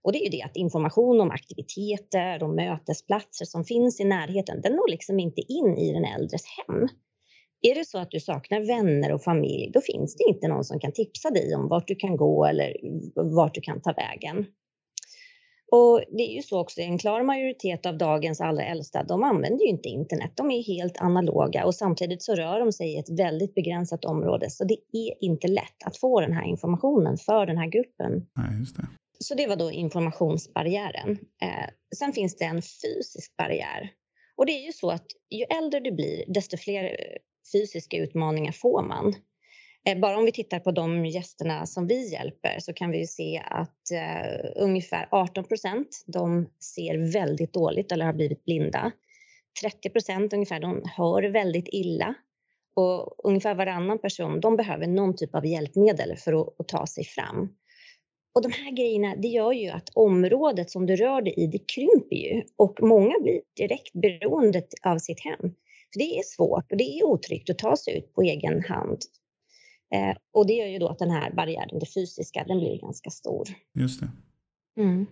Och 0.03 0.13
det 0.13 0.19
är 0.19 0.25
ju 0.25 0.31
det 0.31 0.43
att 0.43 0.57
information 0.57 1.21
om 1.21 1.31
aktiviteter 1.31 2.43
och 2.43 2.51
mötesplatser 2.51 3.45
som 3.45 3.65
finns 3.65 4.01
i 4.01 4.05
närheten, 4.05 4.61
den 4.61 4.73
når 4.73 4.91
liksom 4.91 5.21
inte 5.21 5.41
in 5.41 5.77
i 5.79 5.93
den 5.93 6.05
äldres 6.05 6.43
hem. 6.57 6.89
Är 7.63 7.75
det 7.75 7.85
så 7.85 7.99
att 7.99 8.11
du 8.11 8.21
saknar 8.21 8.61
vänner 8.61 9.13
och 9.13 9.23
familj, 9.23 9.71
då 9.73 9.81
finns 9.81 10.17
det 10.17 10.25
inte 10.29 10.49
någon 10.49 10.65
som 10.65 10.81
kan 10.81 10.93
tipsa 10.93 11.31
dig 11.31 11.55
om 11.55 11.69
vart 11.69 11.89
du 11.89 11.95
kan 11.95 12.17
gå 12.17 12.45
eller 12.45 12.77
vart 13.15 13.55
du 13.55 13.61
kan 13.61 13.81
ta 13.83 13.93
vägen. 13.93 14.47
Och 15.73 16.03
det 16.09 16.23
är 16.23 16.35
ju 16.35 16.43
så 16.43 16.61
också, 16.61 16.81
en 16.81 16.99
klar 16.99 17.23
majoritet 17.23 17.87
av 17.87 17.99
dagens 17.99 18.41
allra 18.41 18.65
äldsta, 18.65 19.03
de 19.03 19.25
använder 19.25 19.65
ju 19.65 19.71
inte 19.71 19.89
internet. 19.89 20.33
De 20.35 20.51
är 20.51 20.63
helt 20.63 20.97
analoga 20.97 21.67
och 21.67 21.75
samtidigt 21.75 22.23
så 22.23 22.35
rör 22.35 22.61
de 22.61 22.73
sig 22.73 22.95
i 22.95 22.99
ett 22.99 23.19
väldigt 23.19 23.55
begränsat 23.55 24.05
område. 24.05 24.51
Så 24.51 24.65
det 24.65 24.79
är 24.93 25.25
inte 25.25 25.49
lätt 25.49 25.83
att 25.85 25.97
få 25.97 26.21
den 26.21 26.33
här 26.33 26.45
informationen 26.45 27.17
för 27.17 27.47
den 27.47 27.59
här 27.59 27.67
gruppen. 27.67 28.27
Nej, 28.37 28.59
just 28.59 28.77
det. 28.77 28.87
Så 29.19 29.35
det 29.35 29.47
var 29.47 29.57
då 29.57 29.71
informationsbarriären. 29.71 31.11
Eh, 31.43 31.71
sen 31.97 32.13
finns 32.13 32.37
det 32.37 32.45
en 32.45 32.63
fysisk 32.63 33.37
barriär. 33.37 33.91
Och 34.37 34.47
det 34.47 34.53
är 34.53 34.67
ju 34.67 34.73
så 34.73 34.91
att 34.91 35.07
ju 35.31 35.45
äldre 35.45 35.81
du 35.81 35.93
blir, 35.93 36.25
desto 36.29 36.57
fler 36.57 36.97
fysiska 37.53 37.97
utmaningar 37.97 38.53
får 38.53 38.83
man. 38.83 39.15
Eh, 39.87 39.99
bara 39.99 40.19
om 40.19 40.25
vi 40.25 40.33
tittar 40.33 40.59
på 40.59 40.71
de 40.71 41.07
gästerna 41.07 41.67
som 41.67 41.87
vi 41.87 42.13
hjälper 42.13 42.59
så 42.59 42.73
kan 42.73 42.91
vi 42.91 43.07
se 43.07 43.43
att 43.45 43.91
eh, 43.91 44.51
ungefär 44.57 45.09
18 45.11 45.45
procent 45.45 46.05
de 46.07 46.51
ser 46.77 47.13
väldigt 47.13 47.53
dåligt 47.53 47.93
eller 47.93 48.05
har 48.05 48.13
blivit 48.13 48.45
blinda. 48.45 48.93
30 49.63 49.91
procent 49.91 50.33
ungefär 50.33 50.61
de 50.61 50.83
hör 50.97 51.23
väldigt 51.23 51.69
illa 51.69 52.15
och 52.77 53.15
ungefär 53.25 53.55
varannan 53.55 53.99
person 53.99 54.41
de 54.41 54.57
behöver 54.57 54.87
någon 54.87 55.17
typ 55.17 55.35
av 55.35 55.47
hjälpmedel 55.47 56.17
för 56.17 56.41
att, 56.41 56.61
att 56.61 56.69
ta 56.69 56.87
sig 56.87 57.05
fram. 57.05 57.49
Och 58.35 58.43
de 58.43 58.53
här 58.53 58.73
grejerna, 58.73 59.17
det 59.17 59.29
gör 59.29 59.53
ju 59.53 59.69
att 59.69 59.89
området 59.95 60.71
som 60.71 60.87
du 60.87 60.97
rör 60.97 61.23
dig 61.23 61.35
i, 61.37 61.47
det 61.47 61.59
krymper 61.59 62.17
ju 62.17 62.43
och 62.57 62.79
många 62.83 63.15
blir 63.21 63.41
direkt 63.57 63.93
beroende 63.93 64.63
av 64.83 64.99
sitt 64.99 65.21
hem. 65.21 65.55
För 65.93 65.99
det 65.99 66.19
är 66.19 66.23
svårt 66.23 66.73
och 66.73 66.77
det 66.77 66.99
är 66.99 67.05
otryggt 67.05 67.51
att 67.51 67.59
ta 67.59 67.77
sig 67.77 67.99
ut 67.99 68.15
på 68.15 68.23
egen 68.23 68.65
hand. 68.65 68.99
Eh, 69.95 70.17
och 70.33 70.47
det 70.47 70.53
gör 70.53 70.67
ju 70.67 70.79
då 70.79 70.89
att 70.89 70.99
den 70.99 71.11
här 71.11 71.33
barriären, 71.33 71.79
det 71.79 71.95
fysiska, 71.95 72.45
den 72.45 72.59
blir 72.59 72.81
ganska 72.81 73.11
stor. 73.11 73.49
Just 73.75 74.01
det. 74.01 74.11
Mm. 74.83 75.07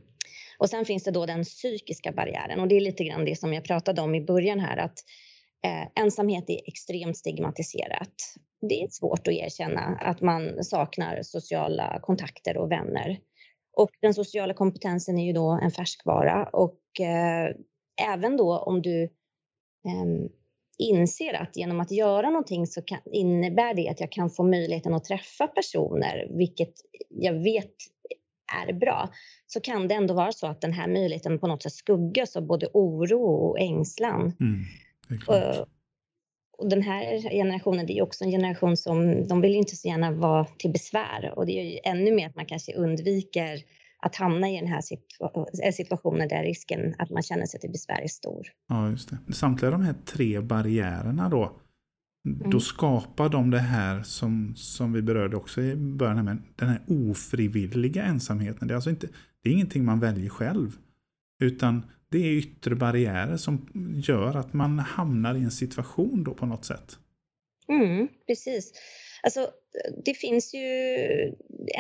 Och 0.59 0.71
sen 0.71 0.85
finns 0.85 1.05
det 1.05 1.11
då 1.11 1.27
den 1.27 1.45
psykiska 1.45 2.13
barriären 2.13 2.61
och 2.61 2.69
det 2.69 2.77
är 2.77 2.81
lite 2.81 3.05
grann 3.05 3.25
det 3.25 3.37
som 3.37 3.55
jag 3.55 3.65
pratade 3.65 4.03
om 4.03 4.15
i 4.15 4.21
början 4.21 4.61
här 4.61 4.77
att 4.77 4.99
eh, 5.65 6.03
ensamhet 6.03 6.51
är 6.51 6.61
extremt 6.67 7.17
stigmatiserat. 7.17 8.15
Det 8.69 8.83
är 8.83 8.89
svårt 8.91 9.29
att 9.29 9.35
erkänna 9.35 9.81
att 9.81 10.21
man 10.21 10.65
saknar 10.65 11.23
sociala 11.23 11.99
kontakter 12.03 12.57
och 12.57 12.73
vänner. 12.73 13.19
Och 13.77 13.91
den 14.01 14.15
sociala 14.15 14.55
kompetensen 14.55 15.19
är 15.19 15.27
ju 15.27 15.33
då 15.33 15.59
en 15.63 15.71
färskvara 15.71 16.45
och 16.45 16.81
eh, 17.01 17.55
även 18.13 18.37
då 18.37 18.59
om 18.59 18.83
du 18.83 19.03
eh, 19.85 20.31
inser 20.79 21.35
att 21.35 21.57
genom 21.57 21.81
att 21.81 21.91
göra 21.91 22.31
någonting 22.31 22.67
så 22.67 22.83
kan, 22.83 22.99
innebär 23.13 23.75
det 23.75 23.89
att 23.89 24.01
jag 24.01 24.13
kan 24.13 24.31
få 24.31 24.43
möjligheten 24.43 24.95
att 24.95 25.05
träffa 25.05 25.47
personer, 25.47 26.29
vilket 26.31 26.73
jag 27.09 27.35
vet 27.35 27.75
är 28.67 28.73
bra, 28.73 29.09
så 29.47 29.61
kan 29.61 29.89
det 29.89 29.95
ändå 29.95 30.15
vara 30.15 30.33
så 30.33 30.47
att 30.47 30.61
den 30.61 30.73
här 30.73 30.89
möjligheten 30.89 31.39
på 31.39 31.47
något 31.47 31.63
sätt 31.63 31.73
skuggas 31.73 32.37
av 32.37 32.47
både 32.47 32.69
oro 32.73 33.23
och 33.23 33.61
ängslan. 33.61 34.33
Mm, 34.41 34.65
och, 35.27 35.67
och 36.59 36.69
den 36.69 36.83
här 36.83 37.31
generationen, 37.31 37.87
det 37.87 37.99
är 37.99 38.03
också 38.03 38.25
en 38.25 38.31
generation 38.31 38.77
som, 38.77 39.27
de 39.27 39.41
vill 39.41 39.55
inte 39.55 39.77
så 39.77 39.89
gärna 39.89 40.11
vara 40.11 40.45
till 40.45 40.71
besvär 40.71 41.33
och 41.37 41.47
det 41.47 41.53
är 41.53 41.65
ju 41.65 41.79
ännu 41.85 42.13
mer 42.13 42.29
att 42.29 42.37
man 42.37 42.47
kanske 42.47 42.75
undviker 42.75 43.63
att 44.01 44.17
hamna 44.17 44.51
i 44.51 44.57
den 44.57 44.67
här 44.69 44.83
eh, 45.65 45.73
situationen 45.73 46.29
där 46.29 46.43
risken 46.43 46.95
att 46.99 47.11
man 47.11 47.23
känner 47.23 47.47
sig 47.47 47.61
till 47.61 47.71
besvär 47.71 48.01
är 48.03 48.09
stor. 48.09 48.47
Ja, 48.69 48.91
just 48.91 49.11
det. 49.11 49.35
Samtliga 49.35 49.71
de 49.71 49.83
här 49.83 49.95
tre 50.05 50.41
barriärerna 50.41 51.29
då, 51.29 51.61
mm. 52.27 52.51
då 52.51 52.61
skapar 52.61 53.29
de 53.29 53.51
det 53.51 53.59
här 53.59 54.03
som, 54.03 54.55
som 54.57 54.93
vi 54.93 55.03
berörde 55.03 55.37
också 55.37 55.63
i 55.63 55.77
början, 55.77 56.25
med 56.25 56.43
den 56.57 56.69
här 56.69 56.81
ofrivilliga 56.89 58.05
ensamheten. 58.05 58.69
Det 58.69 58.75
är 58.75 58.77
alltså 58.77 58.91
inte, 58.91 59.09
det 59.43 59.49
är 59.49 59.53
ingenting 59.53 59.85
man 59.85 60.01
väljer 60.01 60.29
själv, 60.29 60.77
utan 61.41 61.83
det 62.11 62.19
är 62.19 62.33
yttre 62.33 62.75
barriärer 62.75 63.37
som 63.37 63.69
gör 64.09 64.37
att 64.37 64.53
man 64.53 64.79
hamnar 64.79 65.35
i 65.35 65.43
en 65.43 65.51
situation 65.51 66.25
då 66.25 66.35
på 66.35 66.47
något 66.47 66.65
sätt. 66.65 66.99
Mm, 67.69 68.09
precis. 68.27 68.73
Alltså, 69.23 69.51
det 70.05 70.15
finns 70.15 70.55
ju, 70.55 70.65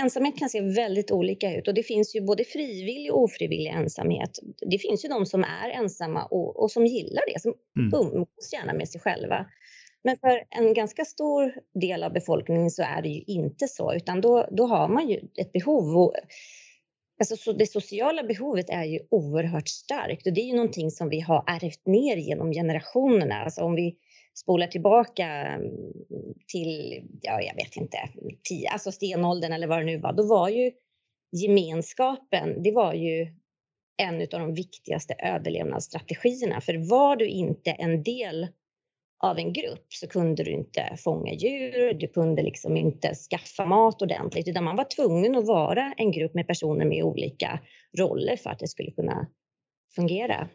ensamhet 0.02 0.38
kan 0.38 0.48
se 0.48 0.60
väldigt 0.60 1.10
olika 1.10 1.56
ut 1.56 1.68
och 1.68 1.74
det 1.74 1.82
finns 1.82 2.16
ju 2.16 2.20
både 2.20 2.44
frivillig 2.44 3.12
och 3.12 3.22
ofrivillig 3.22 3.70
ensamhet. 3.70 4.38
Det 4.70 4.78
finns 4.78 5.04
ju 5.04 5.08
de 5.08 5.26
som 5.26 5.44
är 5.44 5.70
ensamma 5.70 6.24
och, 6.24 6.62
och 6.62 6.70
som 6.70 6.86
gillar 6.86 7.22
det, 7.34 7.40
som 7.40 7.54
mm. 7.78 7.94
umgås 7.94 8.52
gärna 8.52 8.72
med 8.72 8.88
sig 8.88 9.00
själva. 9.00 9.46
Men 10.04 10.18
för 10.18 10.44
en 10.50 10.74
ganska 10.74 11.04
stor 11.04 11.54
del 11.80 12.02
av 12.02 12.12
befolkningen 12.12 12.70
så 12.70 12.82
är 12.82 13.02
det 13.02 13.08
ju 13.08 13.22
inte 13.26 13.68
så, 13.68 13.94
utan 13.94 14.20
då, 14.20 14.48
då 14.50 14.66
har 14.66 14.88
man 14.88 15.08
ju 15.08 15.20
ett 15.40 15.52
behov. 15.52 15.96
Och, 15.96 16.14
alltså, 17.20 17.36
så 17.36 17.52
det 17.52 17.66
sociala 17.66 18.22
behovet 18.22 18.70
är 18.70 18.84
ju 18.84 19.00
oerhört 19.10 19.68
starkt 19.68 20.26
och 20.26 20.32
det 20.32 20.40
är 20.40 20.46
ju 20.46 20.56
någonting 20.56 20.90
som 20.90 21.08
vi 21.08 21.20
har 21.20 21.44
ärvt 21.46 21.86
ner 21.86 22.16
genom 22.16 22.52
generationerna. 22.52 23.34
Alltså 23.34 23.60
om 23.60 23.74
vi 23.74 23.96
spola 24.34 24.66
tillbaka 24.66 25.26
mm, 25.26 25.62
till, 26.52 27.02
ja, 27.22 27.42
jag 27.42 27.54
vet 27.54 27.76
inte, 27.76 27.98
tio, 28.48 28.70
alltså 28.70 28.92
stenåldern 28.92 29.52
eller 29.52 29.66
vad 29.66 29.78
det 29.78 29.84
nu 29.84 29.98
var, 29.98 30.12
då 30.12 30.26
var 30.26 30.48
ju 30.48 30.70
gemenskapen, 31.32 32.62
det 32.62 32.72
var 32.72 32.94
ju 32.94 33.26
en 34.02 34.20
av 34.20 34.40
de 34.40 34.54
viktigaste 34.54 35.14
överlevnadsstrategierna. 35.14 36.60
För 36.60 36.90
var 36.90 37.16
du 37.16 37.26
inte 37.26 37.70
en 37.70 38.02
del 38.02 38.48
av 39.24 39.38
en 39.38 39.52
grupp 39.52 39.86
så 39.88 40.08
kunde 40.08 40.44
du 40.44 40.50
inte 40.50 40.96
fånga 41.04 41.32
djur, 41.32 41.94
du 41.94 42.08
kunde 42.08 42.42
liksom 42.42 42.76
inte 42.76 43.14
skaffa 43.14 43.66
mat 43.66 44.02
ordentligt, 44.02 44.48
utan 44.48 44.64
man 44.64 44.76
var 44.76 44.84
tvungen 44.84 45.36
att 45.36 45.46
vara 45.46 45.94
en 45.96 46.12
grupp 46.12 46.34
med 46.34 46.46
personer 46.46 46.84
med 46.84 47.02
olika 47.04 47.60
roller 47.98 48.36
för 48.36 48.50
att 48.50 48.58
det 48.58 48.68
skulle 48.68 48.90
kunna 48.90 49.26
fungera. 49.94 50.48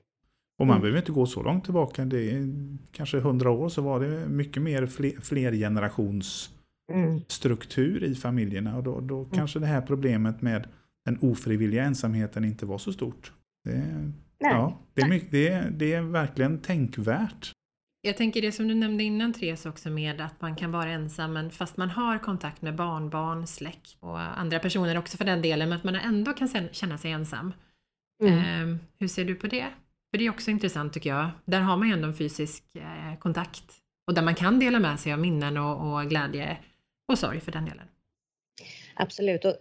Och 0.59 0.67
man 0.67 0.75
mm. 0.75 0.81
behöver 0.81 0.99
inte 0.99 1.11
gå 1.11 1.25
så 1.25 1.43
långt 1.43 1.63
tillbaka. 1.63 2.05
Det 2.05 2.31
är 2.31 2.47
kanske 2.91 3.19
hundra 3.19 3.49
år 3.49 3.69
så 3.69 3.81
var 3.81 3.99
det 3.99 4.29
mycket 4.29 4.63
mer 4.63 4.87
fler, 4.87 5.21
flergenerationsstruktur 5.21 7.97
mm. 7.97 8.11
i 8.11 8.15
familjerna. 8.15 8.77
Och 8.77 8.83
då, 8.83 8.99
då 8.99 9.17
mm. 9.17 9.29
kanske 9.29 9.59
det 9.59 9.65
här 9.65 9.81
problemet 9.81 10.41
med 10.41 10.67
den 11.05 11.17
ofrivilliga 11.21 11.83
ensamheten 11.83 12.45
inte 12.45 12.65
var 12.65 12.77
så 12.77 12.93
stort. 12.93 13.31
Det, 13.63 14.11
ja, 14.39 14.79
det, 14.93 15.01
är 15.01 15.09
mycket, 15.09 15.31
det, 15.31 15.47
är, 15.47 15.71
det 15.71 15.93
är 15.93 16.01
verkligen 16.01 16.59
tänkvärt. 16.59 17.51
Jag 18.01 18.17
tänker 18.17 18.41
det 18.41 18.51
som 18.51 18.67
du 18.67 18.73
nämnde 18.73 19.03
innan 19.03 19.33
Therese 19.33 19.65
också 19.65 19.89
med 19.89 20.21
att 20.21 20.41
man 20.41 20.55
kan 20.55 20.71
vara 20.71 20.89
ensam 20.89 21.33
men 21.33 21.51
fast 21.51 21.77
man 21.77 21.89
har 21.89 22.17
kontakt 22.17 22.61
med 22.61 22.75
barnbarn, 22.75 23.47
släkt 23.47 23.97
och 23.99 24.19
andra 24.19 24.59
personer 24.59 24.97
också 24.97 25.17
för 25.17 25.25
den 25.25 25.41
delen 25.41 25.69
men 25.69 25.77
att 25.77 25.83
man 25.83 25.95
ändå 25.95 26.33
kan 26.33 26.49
känna 26.71 26.97
sig 26.97 27.11
ensam. 27.11 27.53
Mm. 28.23 28.37
Eh, 28.37 28.77
hur 28.99 29.07
ser 29.07 29.25
du 29.25 29.35
på 29.35 29.47
det? 29.47 29.67
För 30.13 30.17
det 30.17 30.25
är 30.25 30.29
också 30.29 30.51
intressant 30.51 30.93
tycker 30.93 31.09
jag. 31.09 31.29
Där 31.45 31.59
har 31.59 31.77
man 31.77 31.87
ju 31.87 31.93
ändå 31.93 32.07
en 32.07 32.13
fysisk 32.13 32.63
eh, 32.75 33.19
kontakt 33.19 33.63
och 34.07 34.13
där 34.13 34.21
man 34.21 34.35
kan 34.35 34.59
dela 34.59 34.79
med 34.79 34.99
sig 34.99 35.13
av 35.13 35.19
minnen 35.19 35.57
och, 35.57 35.93
och 35.93 36.09
glädje 36.09 36.57
och 37.07 37.19
sorg 37.19 37.39
för 37.39 37.51
den 37.51 37.65
delen. 37.65 37.87
Absolut. 38.95 39.45
Och 39.45 39.55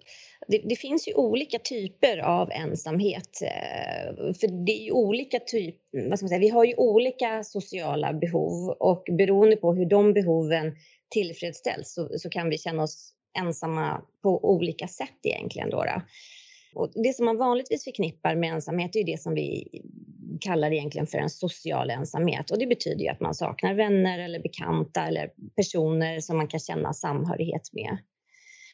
det, 0.49 0.59
det, 0.69 0.77
finns 0.77 1.09
ju 1.09 1.15
olika 1.15 1.59
typer 1.59 2.19
av 2.19 2.51
ensamhet. 2.51 3.43
Eh, 3.43 4.15
för 4.15 4.67
det 4.67 4.73
är 4.73 4.85
ju 4.85 4.93
olika 4.93 5.39
typ, 5.39 5.77
vad 6.09 6.19
ska 6.19 6.25
man 6.25 6.29
säga, 6.29 6.39
vi 6.39 6.49
har 6.49 6.65
ju 6.65 6.75
olika 6.75 7.45
sociala 7.45 8.13
behov 8.13 8.71
och 8.71 9.05
beroende 9.19 9.57
på 9.57 9.75
hur 9.75 9.87
de 9.87 10.13
behoven 10.13 10.77
tillfredsställs 11.11 11.95
så, 11.95 12.19
så 12.19 12.31
kan 12.31 12.49
vi 12.49 12.59
känna 12.59 12.83
oss 12.83 13.13
ensamma 13.39 14.03
på 14.23 14.45
olika 14.45 14.89
sätt 14.89 15.19
egentligen. 15.23 15.71
Då, 15.71 15.85
då. 15.85 16.03
Och 16.75 16.93
det 16.95 17.17
som 17.17 17.25
man 17.25 17.37
vanligtvis 17.37 17.85
förknippar 17.85 18.35
med 18.35 18.53
ensamhet 18.53 18.97
är 18.97 19.05
det 19.05 19.21
som 19.21 19.35
vi 19.35 19.69
kallar 20.41 20.73
egentligen 20.73 21.07
för 21.07 21.19
en 21.19 21.31
social 21.31 21.91
ensamhet. 21.91 22.51
Och 22.51 22.59
det 22.59 22.67
betyder 22.67 23.01
ju 23.05 23.09
att 23.09 23.21
man 23.21 23.35
saknar 23.35 23.75
vänner 23.75 24.19
eller 24.19 24.43
bekanta 24.43 25.07
eller 25.07 25.31
personer 25.57 26.21
som 26.21 26.37
man 26.37 26.49
kan 26.49 26.61
känna 26.61 26.93
samhörighet 26.93 27.73
med. 27.73 27.99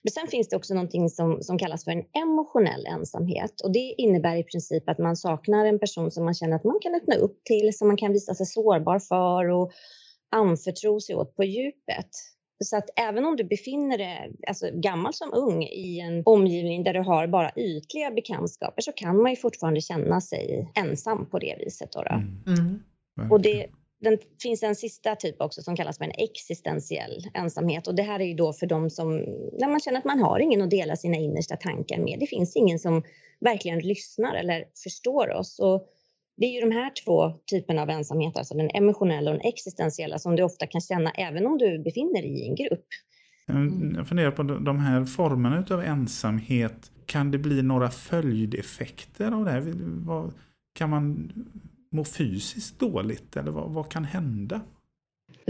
Men 0.03 0.13
sen 0.13 0.27
finns 0.27 0.49
det 0.49 0.57
också 0.57 0.75
någonting 0.75 1.09
som, 1.09 1.43
som 1.43 1.59
kallas 1.59 1.85
för 1.85 1.91
en 1.91 2.05
emotionell 2.23 2.87
ensamhet 2.87 3.61
och 3.61 3.73
det 3.73 3.95
innebär 3.99 4.37
i 4.37 4.45
princip 4.45 4.89
att 4.89 4.99
man 4.99 5.17
saknar 5.17 5.67
en 5.67 5.79
person 5.79 6.11
som 6.11 6.25
man 6.25 6.35
känner 6.35 6.57
att 6.57 6.65
man 6.65 6.79
kan 6.83 6.95
öppna 6.95 7.15
upp 7.15 7.45
till, 7.45 7.79
som 7.79 7.89
man 7.89 7.97
kan 7.97 8.13
visa 8.13 8.35
sig 8.35 8.47
sårbar 8.47 8.99
för 8.99 9.49
och 9.49 9.73
anförtro 10.31 11.01
sig 11.01 11.17
åt 11.17 11.37
på 11.37 11.45
djupet. 11.45 12.11
Så 12.65 12.77
att 12.77 12.91
även 12.97 13.25
om 13.25 13.37
du 13.37 13.45
befinner 13.45 13.99
dig, 13.99 14.33
alltså 14.47 14.71
gammal 14.73 15.15
som 15.15 15.31
ung, 15.35 15.63
i 15.63 16.01
en 16.01 16.23
omgivning 16.27 16.85
där 16.85 16.95
du 16.95 17.01
har 17.01 17.27
bara 17.27 17.53
ytliga 17.57 18.11
bekantskaper 18.11 18.83
så 18.83 18.93
kan 18.93 19.23
man 19.23 19.31
ju 19.31 19.37
fortfarande 19.37 19.81
känna 19.81 20.21
sig 20.21 20.73
ensam 20.75 21.31
på 21.31 21.39
det 21.39 21.57
viset. 21.59 21.93
Då, 21.93 22.03
då. 22.03 22.15
Mm. 22.15 22.83
Mm. 23.19 23.33
Och 23.33 23.41
det, 23.41 23.67
den 24.01 24.19
finns 24.43 24.63
en 24.63 24.77
sista 24.77 25.17
typ 25.17 25.41
också 25.41 25.63
som 25.63 25.77
kallas 25.77 25.99
för 25.99 26.05
en 26.05 26.13
existentiell 26.19 27.31
ensamhet 27.35 27.87
och 27.87 27.95
det 27.95 28.03
här 28.03 28.21
är 28.21 28.25
ju 28.25 28.35
då 28.35 28.53
för 28.53 28.67
dem 28.67 28.91
som, 28.91 29.17
när 29.59 29.69
man 29.69 29.81
känner 29.81 29.99
att 29.99 30.05
man 30.05 30.21
har 30.21 30.41
ingen 30.41 30.63
att 30.63 30.71
dela 30.71 30.97
sina 30.97 31.17
innersta 31.17 31.57
tankar 31.57 31.99
med. 31.99 32.17
Det 32.21 32.27
finns 32.27 32.57
ingen 32.57 32.79
som 32.79 33.03
verkligen 33.41 33.79
lyssnar 33.79 34.35
eller 34.35 34.65
förstår 34.85 35.31
oss. 35.31 35.59
Och 35.59 35.89
det 36.39 36.47
är 36.47 36.55
ju 36.55 36.61
de 36.61 36.75
här 36.75 36.93
två 37.05 37.33
typerna 37.51 37.83
av 37.83 37.91
ensamhet, 37.91 38.37
alltså 38.37 38.55
den 38.55 38.71
emotionella 38.75 39.31
och 39.31 39.37
den 39.37 39.49
existentiella, 39.49 40.19
som 40.19 40.37
du 40.37 40.43
ofta 40.43 40.67
kan 40.67 40.81
känna 40.81 41.11
även 41.11 41.47
om 41.47 41.59
du 41.59 41.83
befinner 41.83 42.23
dig 42.23 42.41
i 42.41 42.49
en 42.49 42.55
grupp. 42.55 42.87
Mm. 43.49 43.95
Jag 43.97 44.09
funderar 44.09 44.31
på 44.31 44.43
de 44.43 44.79
här 44.79 45.05
formerna 45.05 45.65
av 45.71 45.83
ensamhet. 45.83 46.91
Kan 47.07 47.31
det 47.31 47.39
bli 47.39 47.63
några 47.63 47.91
följdeffekter 47.91 49.33
av 49.33 49.45
det 49.45 49.51
här? 49.51 49.75
Kan 50.75 50.91
man 50.91 51.33
må 51.93 52.05
fysiskt 52.05 52.79
dåligt 52.79 53.37
eller 53.37 53.51
vad, 53.51 53.71
vad 53.71 53.89
kan 53.89 54.05
hända? 54.05 54.61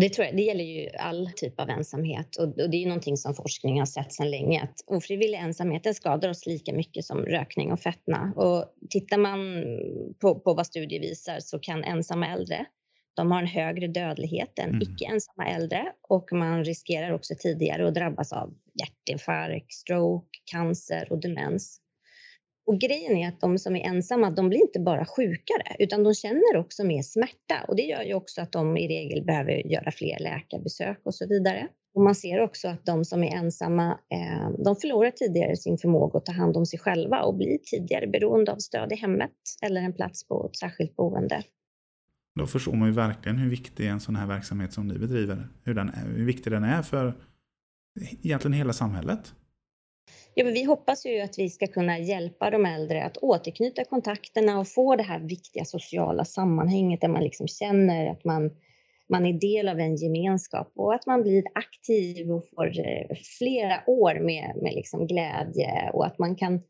Det, 0.01 0.09
tror 0.09 0.27
jag, 0.27 0.37
det 0.37 0.43
gäller 0.43 0.65
ju 0.65 0.89
all 0.89 1.31
typ 1.37 1.61
av 1.61 1.69
ensamhet 1.69 2.37
och, 2.37 2.45
och 2.45 2.71
det 2.71 2.77
är 2.77 2.81
ju 2.81 2.89
någonting 2.89 3.17
som 3.17 3.35
forskning 3.35 3.79
har 3.79 3.87
sett 3.87 4.13
sedan 4.13 4.31
länge 4.31 4.63
att 4.63 4.85
ofrivillig 4.87 5.39
ensamhet 5.39 5.97
skadar 5.97 6.29
oss 6.29 6.47
lika 6.47 6.73
mycket 6.73 7.05
som 7.05 7.19
rökning 7.19 7.73
och 7.73 7.81
fetma. 7.81 8.33
Och 8.37 8.65
tittar 8.91 9.19
man 9.19 9.65
på, 10.21 10.41
på 10.41 10.55
vad 10.55 10.67
studier 10.67 11.01
visar 11.01 11.41
så 11.41 11.59
kan 11.59 11.85
ensamma 11.85 12.27
äldre 12.27 12.67
de 13.19 13.33
har 13.33 13.41
en 13.41 13.47
högre 13.47 13.87
dödlighet 13.89 14.59
än 14.59 14.69
mm. 14.69 14.83
icke 14.83 15.05
ensamma 15.05 15.49
äldre 15.49 15.93
och 16.09 16.29
man 16.33 16.65
riskerar 16.65 17.13
också 17.13 17.35
tidigare 17.39 17.89
att 17.89 17.95
drabbas 17.95 18.33
av 18.33 18.55
hjärtinfarkt, 18.75 19.73
stroke, 19.73 20.39
cancer 20.53 21.13
och 21.13 21.21
demens. 21.21 21.81
Och 22.69 22.81
grejen 22.81 23.17
är 23.17 23.29
att 23.29 23.41
de 23.41 23.59
som 23.59 23.77
är 23.77 23.81
ensamma, 23.81 24.31
de 24.31 24.49
blir 24.49 24.61
inte 24.61 24.81
bara 24.81 25.07
sjukare, 25.07 25.77
utan 25.79 26.03
de 26.03 26.15
känner 26.15 26.57
också 26.57 26.85
mer 26.85 27.03
smärta. 27.03 27.65
Och 27.69 27.77
det 27.77 27.83
gör 27.83 28.03
ju 28.03 28.15
också 28.15 28.41
att 28.41 28.53
de 28.53 28.77
i 28.77 28.89
regel 28.89 29.25
behöver 29.25 29.67
göra 29.67 29.91
fler 29.91 30.19
läkarbesök 30.19 31.01
och 31.05 31.15
så 31.15 31.27
vidare. 31.29 31.69
Och 31.95 32.03
man 32.03 32.15
ser 32.15 32.41
också 32.41 32.69
att 32.69 32.87
de 32.87 33.05
som 33.05 33.25
är 33.25 33.37
ensamma, 33.37 33.91
eh, 33.91 34.51
de 34.65 34.77
förlorar 34.77 35.11
tidigare 35.11 35.57
sin 35.57 35.79
förmåga 35.79 36.19
att 36.19 36.27
ta 36.27 36.33
hand 36.33 36.57
om 36.57 36.67
sig 36.67 36.79
själva 36.79 37.23
och 37.23 37.37
blir 37.37 37.59
tidigare 37.59 38.07
beroende 38.07 38.53
av 38.53 38.57
stöd 38.57 38.93
i 38.93 38.97
hemmet 38.97 39.33
eller 39.63 39.81
en 39.81 39.93
plats 39.93 40.29
på 40.29 40.47
ett 40.51 40.57
särskilt 40.57 40.97
boende. 40.97 41.43
Då 42.39 42.47
förstår 42.47 42.73
man 42.73 42.89
ju 42.89 42.95
verkligen 42.95 43.39
hur 43.39 43.51
viktig 43.51 43.87
en 43.87 44.01
sån 44.01 44.17
här 44.17 44.27
verksamhet 44.27 44.73
som 44.73 44.89
ni 44.89 44.99
bedriver, 44.99 45.49
hur, 45.65 45.75
den 45.75 45.89
är, 45.89 46.17
hur 46.17 46.27
viktig 46.27 46.53
den 46.53 46.65
är 46.65 46.83
för 46.83 47.15
egentligen 48.23 48.53
hela 48.53 48.73
samhället. 48.73 49.35
Ja, 50.39 50.45
men 50.45 50.55
vi 50.55 50.65
hoppas 50.65 51.07
ju 51.07 51.21
att 51.21 51.39
vi 51.39 51.51
ska 51.51 51.67
kunna 51.67 51.99
hjälpa 51.99 52.51
de 52.51 52.67
äldre 52.67 53.05
att 53.05 53.17
återknyta 53.17 53.85
kontakterna 53.85 54.59
och 54.59 54.69
få 54.69 54.97
det 54.97 55.03
här 55.03 55.21
viktiga 55.21 55.65
sociala 55.65 56.25
sammanhanget 56.25 57.01
där 57.01 57.09
man 57.09 57.25
liksom 57.25 57.49
känner 57.49 58.11
att 58.11 58.25
man, 58.25 58.51
man 59.09 59.27
är 59.27 59.33
del 59.33 59.69
av 59.69 59.79
en 59.79 59.97
gemenskap 59.97 60.73
och 60.75 60.95
att 60.95 61.07
man 61.07 61.23
blir 61.23 61.45
aktiv 61.55 62.33
och 62.33 62.49
får 62.55 62.67
eh, 62.67 63.17
flera 63.39 63.83
år 63.87 64.21
med, 64.21 64.53
med 64.63 64.75
liksom 64.75 65.07
glädje 65.07 65.91
och 65.93 66.07
att 66.07 66.19
man 66.19 66.37
kan... 66.37 66.61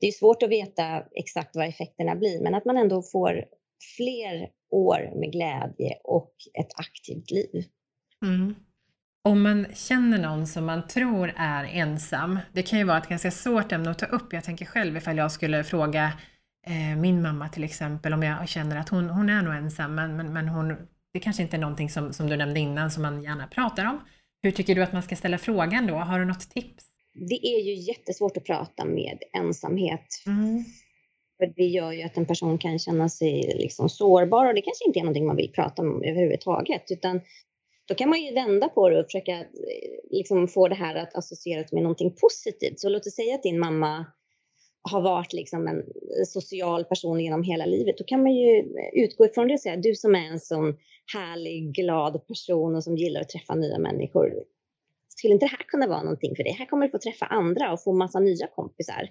Det 0.00 0.06
är 0.06 0.12
svårt 0.12 0.42
att 0.42 0.50
veta 0.50 1.04
exakt 1.14 1.56
vad 1.56 1.68
effekterna 1.68 2.14
blir, 2.14 2.42
men 2.42 2.54
att 2.54 2.64
man 2.64 2.76
ändå 2.76 3.02
får 3.02 3.44
fler 3.96 4.50
år 4.70 5.12
med 5.20 5.32
glädje 5.32 5.98
och 6.04 6.34
ett 6.58 6.70
aktivt 6.78 7.30
liv. 7.30 7.64
Mm 8.22 8.54
om 9.24 9.42
man 9.42 9.66
känner 9.74 10.18
någon 10.18 10.46
som 10.46 10.64
man 10.64 10.86
tror 10.86 11.32
är 11.36 11.64
ensam, 11.64 12.38
det 12.52 12.62
kan 12.62 12.78
ju 12.78 12.84
vara 12.84 12.98
ett 12.98 13.08
ganska 13.08 13.30
svårt 13.30 13.72
ämne 13.72 13.90
att 13.90 13.98
ta 13.98 14.06
upp. 14.06 14.32
Jag 14.32 14.44
tänker 14.44 14.64
själv 14.64 14.96
ifall 14.96 15.16
jag 15.16 15.32
skulle 15.32 15.64
fråga 15.64 16.12
eh, 16.66 16.98
min 16.98 17.22
mamma 17.22 17.48
till 17.48 17.64
exempel 17.64 18.12
om 18.12 18.22
jag 18.22 18.48
känner 18.48 18.76
att 18.76 18.88
hon, 18.88 19.10
hon 19.10 19.30
är 19.30 19.42
nog 19.42 19.54
ensam, 19.54 19.94
men, 19.94 20.16
men, 20.16 20.32
men 20.32 20.48
hon, 20.48 20.76
det 21.12 21.20
kanske 21.20 21.42
inte 21.42 21.56
är 21.56 21.60
någonting 21.60 21.90
som, 21.90 22.12
som 22.12 22.26
du 22.28 22.36
nämnde 22.36 22.60
innan 22.60 22.90
som 22.90 23.02
man 23.02 23.22
gärna 23.22 23.46
pratar 23.46 23.84
om. 23.84 24.00
Hur 24.42 24.50
tycker 24.50 24.74
du 24.74 24.82
att 24.82 24.92
man 24.92 25.02
ska 25.02 25.16
ställa 25.16 25.38
frågan 25.38 25.86
då? 25.86 25.94
Har 25.94 26.18
du 26.18 26.24
något 26.24 26.50
tips? 26.50 26.84
Det 27.14 27.46
är 27.46 27.60
ju 27.60 27.74
jättesvårt 27.74 28.36
att 28.36 28.44
prata 28.44 28.84
med 28.84 29.18
ensamhet. 29.32 30.06
Mm. 30.26 30.64
För 31.38 31.46
det 31.56 31.64
gör 31.64 31.92
ju 31.92 32.02
att 32.02 32.16
en 32.16 32.26
person 32.26 32.58
kan 32.58 32.78
känna 32.78 33.08
sig 33.08 33.54
liksom 33.58 33.88
sårbar 33.88 34.46
och 34.46 34.54
det 34.54 34.62
kanske 34.62 34.84
inte 34.86 34.98
är 34.98 35.02
någonting 35.02 35.26
man 35.26 35.36
vill 35.36 35.52
prata 35.52 35.82
om 35.82 36.02
överhuvudtaget. 36.02 36.90
Utan 36.90 37.20
då 37.86 37.94
kan 37.94 38.08
man 38.08 38.22
ju 38.22 38.34
vända 38.34 38.68
på 38.68 38.88
det 38.88 39.00
och 39.00 39.06
försöka 39.06 39.32
eh, 39.40 39.46
liksom 40.10 40.48
få 40.48 40.68
det 40.68 40.74
här 40.74 40.94
att 40.94 41.14
associeras 41.14 41.72
med 41.72 41.82
någonting 41.82 42.14
positivt. 42.20 42.80
Så 42.80 42.88
låt 42.88 43.06
oss 43.06 43.14
säga 43.14 43.34
att 43.34 43.42
din 43.42 43.58
mamma 43.58 44.06
har 44.90 45.00
varit 45.00 45.32
liksom 45.32 45.68
en 45.68 45.82
social 46.26 46.84
person 46.84 47.20
genom 47.20 47.42
hela 47.42 47.66
livet. 47.66 47.98
Då 47.98 48.04
kan 48.04 48.22
man 48.22 48.32
ju 48.34 48.58
eh, 48.58 49.04
utgå 49.04 49.26
ifrån 49.26 49.48
det 49.48 49.54
och 49.54 49.60
säga, 49.60 49.76
du 49.76 49.94
som 49.94 50.14
är 50.14 50.26
en 50.26 50.40
sån 50.40 50.76
härlig, 51.14 51.74
glad 51.74 52.26
person 52.26 52.76
och 52.76 52.84
som 52.84 52.96
gillar 52.96 53.20
att 53.20 53.28
träffa 53.28 53.54
nya 53.54 53.78
människor. 53.78 54.44
Skulle 55.08 55.34
inte 55.34 55.46
det 55.46 55.50
här 55.50 55.64
kunna 55.68 55.86
vara 55.86 56.02
någonting 56.02 56.36
för 56.36 56.44
dig? 56.44 56.52
Här 56.52 56.66
kommer 56.66 56.86
du 56.86 56.90
få 56.90 56.98
träffa 56.98 57.26
andra 57.26 57.72
och 57.72 57.82
få 57.82 57.92
massa 57.92 58.20
nya 58.20 58.46
kompisar. 58.46 59.10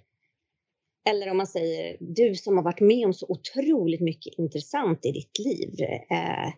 Eller 1.10 1.32
om 1.32 1.38
man 1.38 1.48
säger, 1.48 1.98
du 2.00 2.36
som 2.36 2.58
har 2.58 2.64
varit 2.64 2.80
med 2.80 3.06
om 3.06 3.14
så 3.14 3.26
otroligt 3.30 4.02
mycket 4.02 4.34
intressant 4.38 5.06
i 5.06 5.12
ditt 5.12 5.40
liv. 5.40 5.70
Eh, 6.10 6.54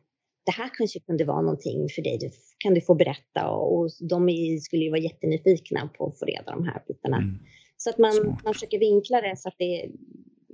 det 0.46 0.52
här 0.52 0.70
kanske 0.78 1.00
kunde 1.00 1.25
vara 1.25 1.42
någonting 1.42 1.90
för 1.90 2.02
dig, 2.02 2.18
det 2.18 2.32
kan 2.58 2.74
du 2.74 2.82
få 2.82 2.96
berätta 2.96 3.50
och, 3.50 3.80
och 3.80 3.90
de 4.10 4.30
är, 4.30 4.58
skulle 4.58 4.84
ju 4.84 4.90
vara 4.90 5.00
jättenyfikna 5.00 5.90
på 5.98 6.08
att 6.08 6.20
få 6.20 6.25
reda 6.25 6.52
de 6.52 6.64
här 6.64 6.82
bitarna. 6.88 7.18
Mm. 7.18 7.40
Så 7.78 7.90
att 7.90 7.98
man, 7.98 8.38
man 8.44 8.54
försöker 8.54 8.80
vinkla 8.80 9.22
det 9.22 9.38
så 9.38 9.50
att 9.50 9.56
det, 9.58 9.90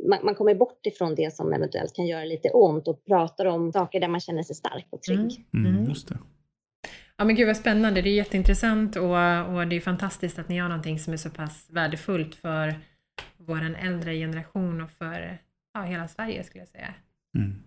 man, 0.09 0.19
man, 0.25 0.35
kommer 0.35 0.55
bort 0.55 0.85
ifrån 0.85 1.15
det 1.15 1.33
som 1.33 1.53
eventuellt 1.53 1.95
kan 1.95 2.07
göra 2.07 2.23
lite 2.23 2.49
ont 2.49 2.87
och 2.87 3.05
pratar 3.05 3.45
om 3.45 3.71
saker 3.71 3.99
där 3.99 4.07
man 4.07 4.19
känner 4.19 4.43
sig 4.43 4.55
stark 4.55 4.87
och 4.89 5.01
trygg. 5.01 5.45
Mm. 5.53 5.65
Mm, 5.65 5.77
mm. 5.77 5.89
just 5.89 6.07
det. 6.07 6.17
Ja 7.17 7.25
men 7.25 7.35
gud 7.35 7.47
vad 7.47 7.57
spännande, 7.57 8.01
det 8.01 8.09
är 8.09 8.15
jätteintressant 8.15 8.95
och, 8.95 9.03
och 9.55 9.67
det 9.67 9.75
är 9.75 9.79
fantastiskt 9.79 10.39
att 10.39 10.49
ni 10.49 10.57
har 10.57 10.69
någonting 10.69 10.99
som 10.99 11.13
är 11.13 11.17
så 11.17 11.29
pass 11.29 11.67
värdefullt 11.69 12.35
för 12.35 12.75
vår 13.37 13.75
äldre 13.81 14.13
generation 14.13 14.81
och 14.81 14.91
för 14.91 15.37
ja, 15.73 15.81
hela 15.81 16.07
Sverige 16.07 16.43
skulle 16.43 16.61
jag 16.61 16.69
säga. 16.69 16.93
Mm. 17.37 17.63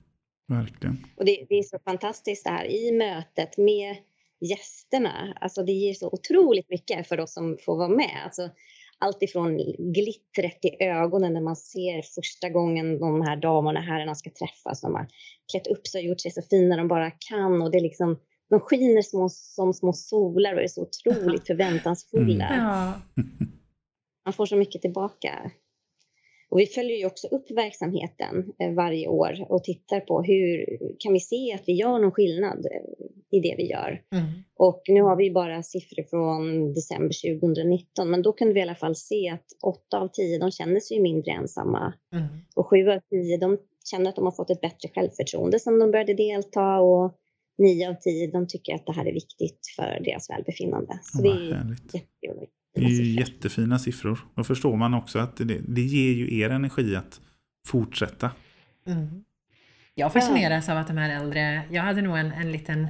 Verkligen. 0.49 1.07
Och 1.17 1.25
det, 1.25 1.47
det, 1.49 1.59
är 1.59 1.63
så 1.63 1.79
fantastiskt 1.79 2.45
det 2.45 2.51
här 2.51 2.65
i 2.65 2.93
mötet 2.93 3.59
med 3.59 3.97
gästerna. 4.41 5.37
Alltså 5.41 5.63
det 5.63 5.73
ger 5.73 5.95
så 5.95 6.09
otroligt 6.09 6.71
mycket 6.71 7.09
för 7.09 7.21
oss 7.21 7.35
som 7.35 7.59
får 7.65 7.77
vara 7.77 7.89
med. 7.89 8.23
Alltså 8.25 8.51
allt 8.99 9.23
ifrån 9.23 9.57
glittret 9.79 10.65
i 10.65 10.85
ögonen 10.85 11.33
när 11.33 11.41
man 11.41 11.57
ser 11.57 12.03
första 12.03 12.49
gången 12.49 12.99
de 12.99 13.23
här 13.23 13.37
damerna 13.37 13.81
och 13.81 13.87
herrarna 13.87 14.15
ska 14.15 14.31
träffas. 14.31 14.81
De 14.81 14.95
har 14.95 15.07
klätt 15.53 15.67
upp 15.67 15.87
sig 15.87 15.99
och 16.01 16.09
gjort 16.09 16.21
sig 16.21 16.31
så 16.31 16.43
fina 16.43 16.77
de 16.77 16.89
bara 16.89 17.11
kan. 17.11 17.63
Och 17.63 17.71
det 17.71 17.79
är 17.79 17.83
liksom, 17.83 18.19
de 18.51 18.61
skiner 18.61 19.03
små, 19.03 19.29
som 19.29 19.75
små 19.75 19.93
solar 19.93 20.55
och 20.55 20.63
är 20.63 20.69
så 20.69 20.83
otroligt 20.83 21.47
förväntansfulla. 21.47 22.49
Mm. 22.49 22.65
Ja. 22.65 22.93
Man 24.25 24.33
får 24.33 24.47
så 24.47 24.57
mycket 24.57 24.83
tillbaka. 24.83 25.51
Och 26.55 26.61
vi 26.61 26.67
följer 26.67 26.97
ju 26.97 27.07
också 27.07 27.27
upp 27.27 27.51
verksamheten 27.51 28.53
eh, 28.59 28.73
varje 28.73 29.09
år 29.09 29.47
och 29.49 29.65
tittar 29.65 30.01
på 30.01 30.23
hur 30.23 30.79
kan 30.99 31.13
vi 31.13 31.21
se 31.21 31.53
att 31.55 31.63
vi 31.67 31.73
gör 31.73 31.99
någon 31.99 32.13
skillnad 32.13 32.67
eh, 32.67 33.39
i 33.39 33.41
det 33.41 33.55
vi 33.59 33.71
gör. 33.71 34.03
Mm. 34.13 34.25
Och 34.57 34.83
nu 34.89 35.03
har 35.03 35.17
vi 35.17 35.31
bara 35.31 35.63
siffror 35.63 36.03
från 36.03 36.73
december 36.73 37.39
2019, 37.41 38.11
men 38.11 38.23
då 38.23 38.33
kunde 38.33 38.55
vi 38.55 38.61
i 38.61 38.63
alla 38.63 38.75
fall 38.75 38.97
se 38.97 39.29
att 39.29 39.45
åtta 39.63 39.99
av 39.99 40.09
tio 40.09 40.39
de 40.39 40.51
känner 40.51 40.81
sig 40.81 41.01
mindre 41.01 41.33
ensamma 41.33 41.95
mm. 42.15 42.27
och 42.57 42.69
sju 42.71 42.89
av 42.91 43.01
tio 43.11 43.39
de 43.39 43.59
känner 43.91 44.09
att 44.09 44.17
de 44.17 44.25
har 44.25 44.33
fått 44.33 44.51
ett 44.51 44.61
bättre 44.61 44.89
självförtroende 44.95 45.59
sen 45.59 45.79
de 45.79 45.91
började 45.91 46.15
delta 46.15 46.81
och 46.81 47.15
nio 47.59 47.91
av 47.91 47.95
tio 47.95 48.31
de 48.31 48.47
tycker 48.47 48.75
att 48.75 48.87
det 48.87 48.93
här 48.93 49.07
är 49.07 49.13
viktigt 49.13 49.61
för 49.77 50.01
deras 50.05 50.31
välbefinnande. 50.31 50.99
Så 51.03 51.23
det 51.23 51.29
är 51.29 51.77
jättekul. 51.93 52.47
Det 52.75 52.85
är 52.85 52.89
ju 52.89 53.21
jättefina 53.21 53.79
siffror. 53.79 54.19
Då 54.35 54.45
förstår 54.45 54.77
man 54.77 54.95
också 54.95 55.19
att 55.19 55.37
det, 55.37 55.61
det 55.69 55.83
ger 55.83 56.13
ju 56.13 56.39
er 56.39 56.51
energi 56.51 56.97
att 56.97 57.21
fortsätta. 57.67 58.31
Mm. 58.87 59.25
Jag 59.95 60.13
fascineras 60.13 60.69
av 60.69 60.79
att 60.79 60.87
de 60.87 60.97
här 60.97 61.21
äldre, 61.21 61.63
jag 61.71 61.83
hade 61.83 62.03
nog 62.03 62.19
en, 62.19 62.33
en 62.33 62.53
liten 62.53 62.89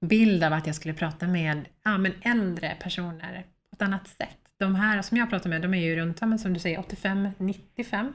bild 0.00 0.44
av 0.44 0.52
att 0.52 0.66
jag 0.66 0.76
skulle 0.76 0.94
prata 0.94 1.26
med 1.26 1.68
ja, 1.84 1.98
men 1.98 2.12
äldre 2.22 2.76
personer 2.82 3.46
på 3.70 3.74
ett 3.74 3.82
annat 3.82 4.08
sätt. 4.08 4.38
De 4.58 4.74
här 4.74 5.02
som 5.02 5.16
jag 5.16 5.30
pratar 5.30 5.50
med, 5.50 5.62
de 5.62 5.74
är 5.74 5.78
ju 5.78 5.96
runt, 5.96 6.20
men 6.20 6.38
som 6.38 6.54
du 6.54 6.60
säger, 6.60 6.78
85-95. 6.78 8.12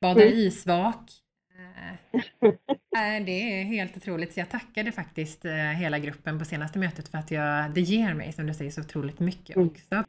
Badar 0.00 0.22
mm. 0.22 0.38
isvak. 0.38 1.10
Äh, 2.96 3.24
det 3.24 3.60
är 3.60 3.64
helt 3.64 3.96
otroligt. 3.96 4.32
Så 4.32 4.40
jag 4.40 4.50
tackade 4.50 4.92
faktiskt 4.92 5.44
eh, 5.44 5.52
hela 5.52 5.98
gruppen 5.98 6.38
på 6.38 6.44
senaste 6.44 6.78
mötet 6.78 7.08
för 7.08 7.18
att 7.18 7.30
jag, 7.30 7.74
det 7.74 7.80
ger 7.80 8.14
mig, 8.14 8.32
som 8.32 8.46
du 8.46 8.54
säger, 8.54 8.70
så 8.70 8.80
otroligt 8.80 9.20
mycket 9.20 9.56
mm. 9.56 9.68
också. 9.68 10.04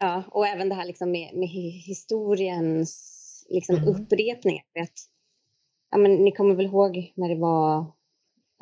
Ja, 0.00 0.24
och 0.30 0.46
även 0.46 0.68
det 0.68 0.74
här 0.74 0.84
liksom 0.84 1.10
med, 1.10 1.30
med 1.34 1.48
historiens 1.48 3.20
liksom 3.48 3.76
mm. 3.76 3.88
upprepningar. 3.88 4.64
Att, 4.80 4.98
ja, 5.90 5.98
men 5.98 6.14
ni 6.14 6.32
kommer 6.32 6.54
väl 6.54 6.66
ihåg 6.66 7.12
när 7.16 7.28
det 7.28 7.40
var 7.40 7.80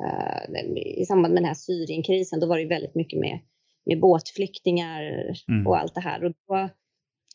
uh, 0.03 0.67
i 0.77 1.05
samband 1.05 1.33
med 1.33 1.41
den 1.43 1.47
här 1.47 1.55
Syrienkrisen, 1.55 2.39
då 2.39 2.47
var 2.47 2.57
det 2.57 2.65
väldigt 2.65 2.95
mycket 2.95 3.19
med, 3.19 3.39
med 3.85 3.99
båtflyktingar 3.99 5.01
mm. 5.47 5.67
och 5.67 5.77
allt 5.77 5.95
det 5.95 6.01
här. 6.01 6.23
Och 6.23 6.31
då, 6.31 6.69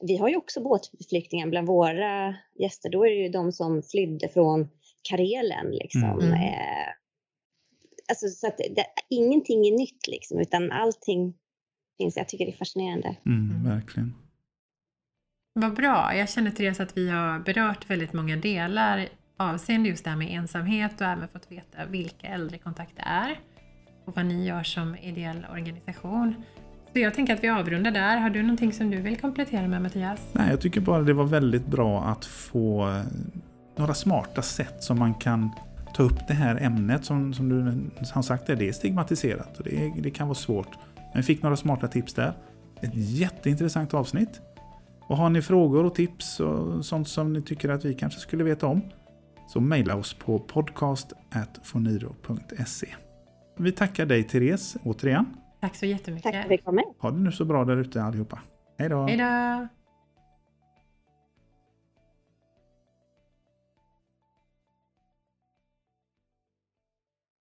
vi 0.02 0.16
har 0.16 0.28
ju 0.28 0.36
också 0.36 0.62
båtflyktingar 0.62 1.46
bland 1.46 1.66
våra 1.66 2.36
gäster. 2.60 2.90
Då 2.90 3.06
är 3.06 3.10
det 3.10 3.16
ju 3.16 3.28
de 3.28 3.52
som 3.52 3.82
flydde 3.82 4.28
från 4.28 4.68
Karelen. 5.08 5.70
Liksom. 5.70 6.20
Mm. 6.20 6.32
Eh, 6.32 6.88
alltså, 8.08 8.28
så 8.28 8.46
att 8.46 8.56
det, 8.56 8.86
ingenting 9.10 9.66
är 9.66 9.78
nytt, 9.78 10.06
liksom, 10.06 10.38
utan 10.38 10.72
allting 10.72 11.34
finns. 11.98 12.16
Jag 12.16 12.28
tycker 12.28 12.44
det 12.44 12.52
är 12.52 12.56
fascinerande. 12.56 13.16
Mm, 13.26 13.50
mm, 13.50 13.64
verkligen. 13.64 14.14
Vad 15.60 15.74
bra. 15.74 16.14
Jag 16.14 16.28
känner 16.28 16.50
Therese 16.50 16.80
att 16.80 16.96
vi 16.96 17.10
har 17.10 17.38
berört 17.38 17.90
väldigt 17.90 18.12
många 18.12 18.36
delar 18.36 19.08
avseende 19.36 19.88
just 19.88 20.04
det 20.04 20.10
här 20.10 20.16
med 20.16 20.34
ensamhet 20.34 21.00
och 21.00 21.06
även 21.06 21.28
fått 21.28 21.52
veta 21.52 21.86
vilka 21.90 22.26
äldrekontakt 22.26 22.94
är 22.96 23.40
och 24.04 24.16
vad 24.16 24.26
ni 24.26 24.46
gör 24.46 24.62
som 24.62 24.96
ideell 24.96 25.46
organisation. 25.52 26.34
Så 26.92 26.98
jag 26.98 27.14
tänker 27.14 27.34
att 27.34 27.44
vi 27.44 27.48
avrundar 27.48 27.90
där. 27.90 28.16
Har 28.16 28.30
du 28.30 28.42
någonting 28.42 28.72
som 28.72 28.90
du 28.90 29.00
vill 29.00 29.16
komplettera 29.16 29.68
med 29.68 29.82
Mattias? 29.82 30.20
Nej, 30.32 30.50
jag 30.50 30.60
tycker 30.60 30.80
bara 30.80 31.02
det 31.02 31.12
var 31.12 31.24
väldigt 31.24 31.66
bra 31.66 32.04
att 32.04 32.24
få 32.24 32.88
eh, 32.88 33.02
några 33.76 33.94
smarta 33.94 34.42
sätt 34.42 34.84
som 34.84 34.98
man 34.98 35.14
kan 35.14 35.50
ta 35.94 36.02
upp 36.02 36.28
det 36.28 36.34
här 36.34 36.56
ämnet 36.56 37.04
som, 37.04 37.34
som 37.34 37.48
du 37.48 37.90
har 38.12 38.22
sagt 38.22 38.48
är, 38.48 38.56
det 38.56 38.68
är 38.68 38.72
stigmatiserat 38.72 39.58
och 39.58 39.64
det, 39.64 39.92
det 39.98 40.10
kan 40.10 40.28
vara 40.28 40.34
svårt. 40.34 40.78
Men 41.14 41.22
vi 41.22 41.26
fick 41.26 41.42
några 41.42 41.56
smarta 41.56 41.88
tips 41.88 42.14
där. 42.14 42.32
Ett 42.80 42.94
jätteintressant 42.94 43.94
avsnitt. 43.94 44.40
Och 45.00 45.16
har 45.16 45.30
ni 45.30 45.42
frågor 45.42 45.84
och 45.84 45.94
tips 45.94 46.40
och 46.40 46.84
sånt 46.84 47.08
som 47.08 47.32
ni 47.32 47.42
tycker 47.42 47.68
att 47.68 47.84
vi 47.84 47.94
kanske 47.94 48.20
skulle 48.20 48.44
veta 48.44 48.66
om 48.66 48.80
så 49.48 49.60
mejla 49.60 49.96
oss 49.96 50.14
på 50.14 50.38
podcast.foniro.se. 50.38 52.86
Vi 53.56 53.72
tackar 53.72 54.06
dig 54.06 54.22
Therese 54.22 54.76
återigen. 54.82 55.26
Tack 55.60 55.76
så 55.76 55.86
jättemycket. 55.86 56.32
Tack 56.32 56.34
för 56.34 56.40
att 56.40 56.50
vi 56.50 56.58
kom 56.58 56.74
med. 56.74 56.84
Ha 56.98 57.10
det 57.10 57.18
nu 57.18 57.32
så 57.32 57.44
bra 57.44 57.64
där 57.64 57.76
ute 57.76 58.02
allihopa. 58.02 58.40
Hej 58.78 58.88
då! 58.88 59.06
Hej 59.06 59.16
då! 59.16 59.68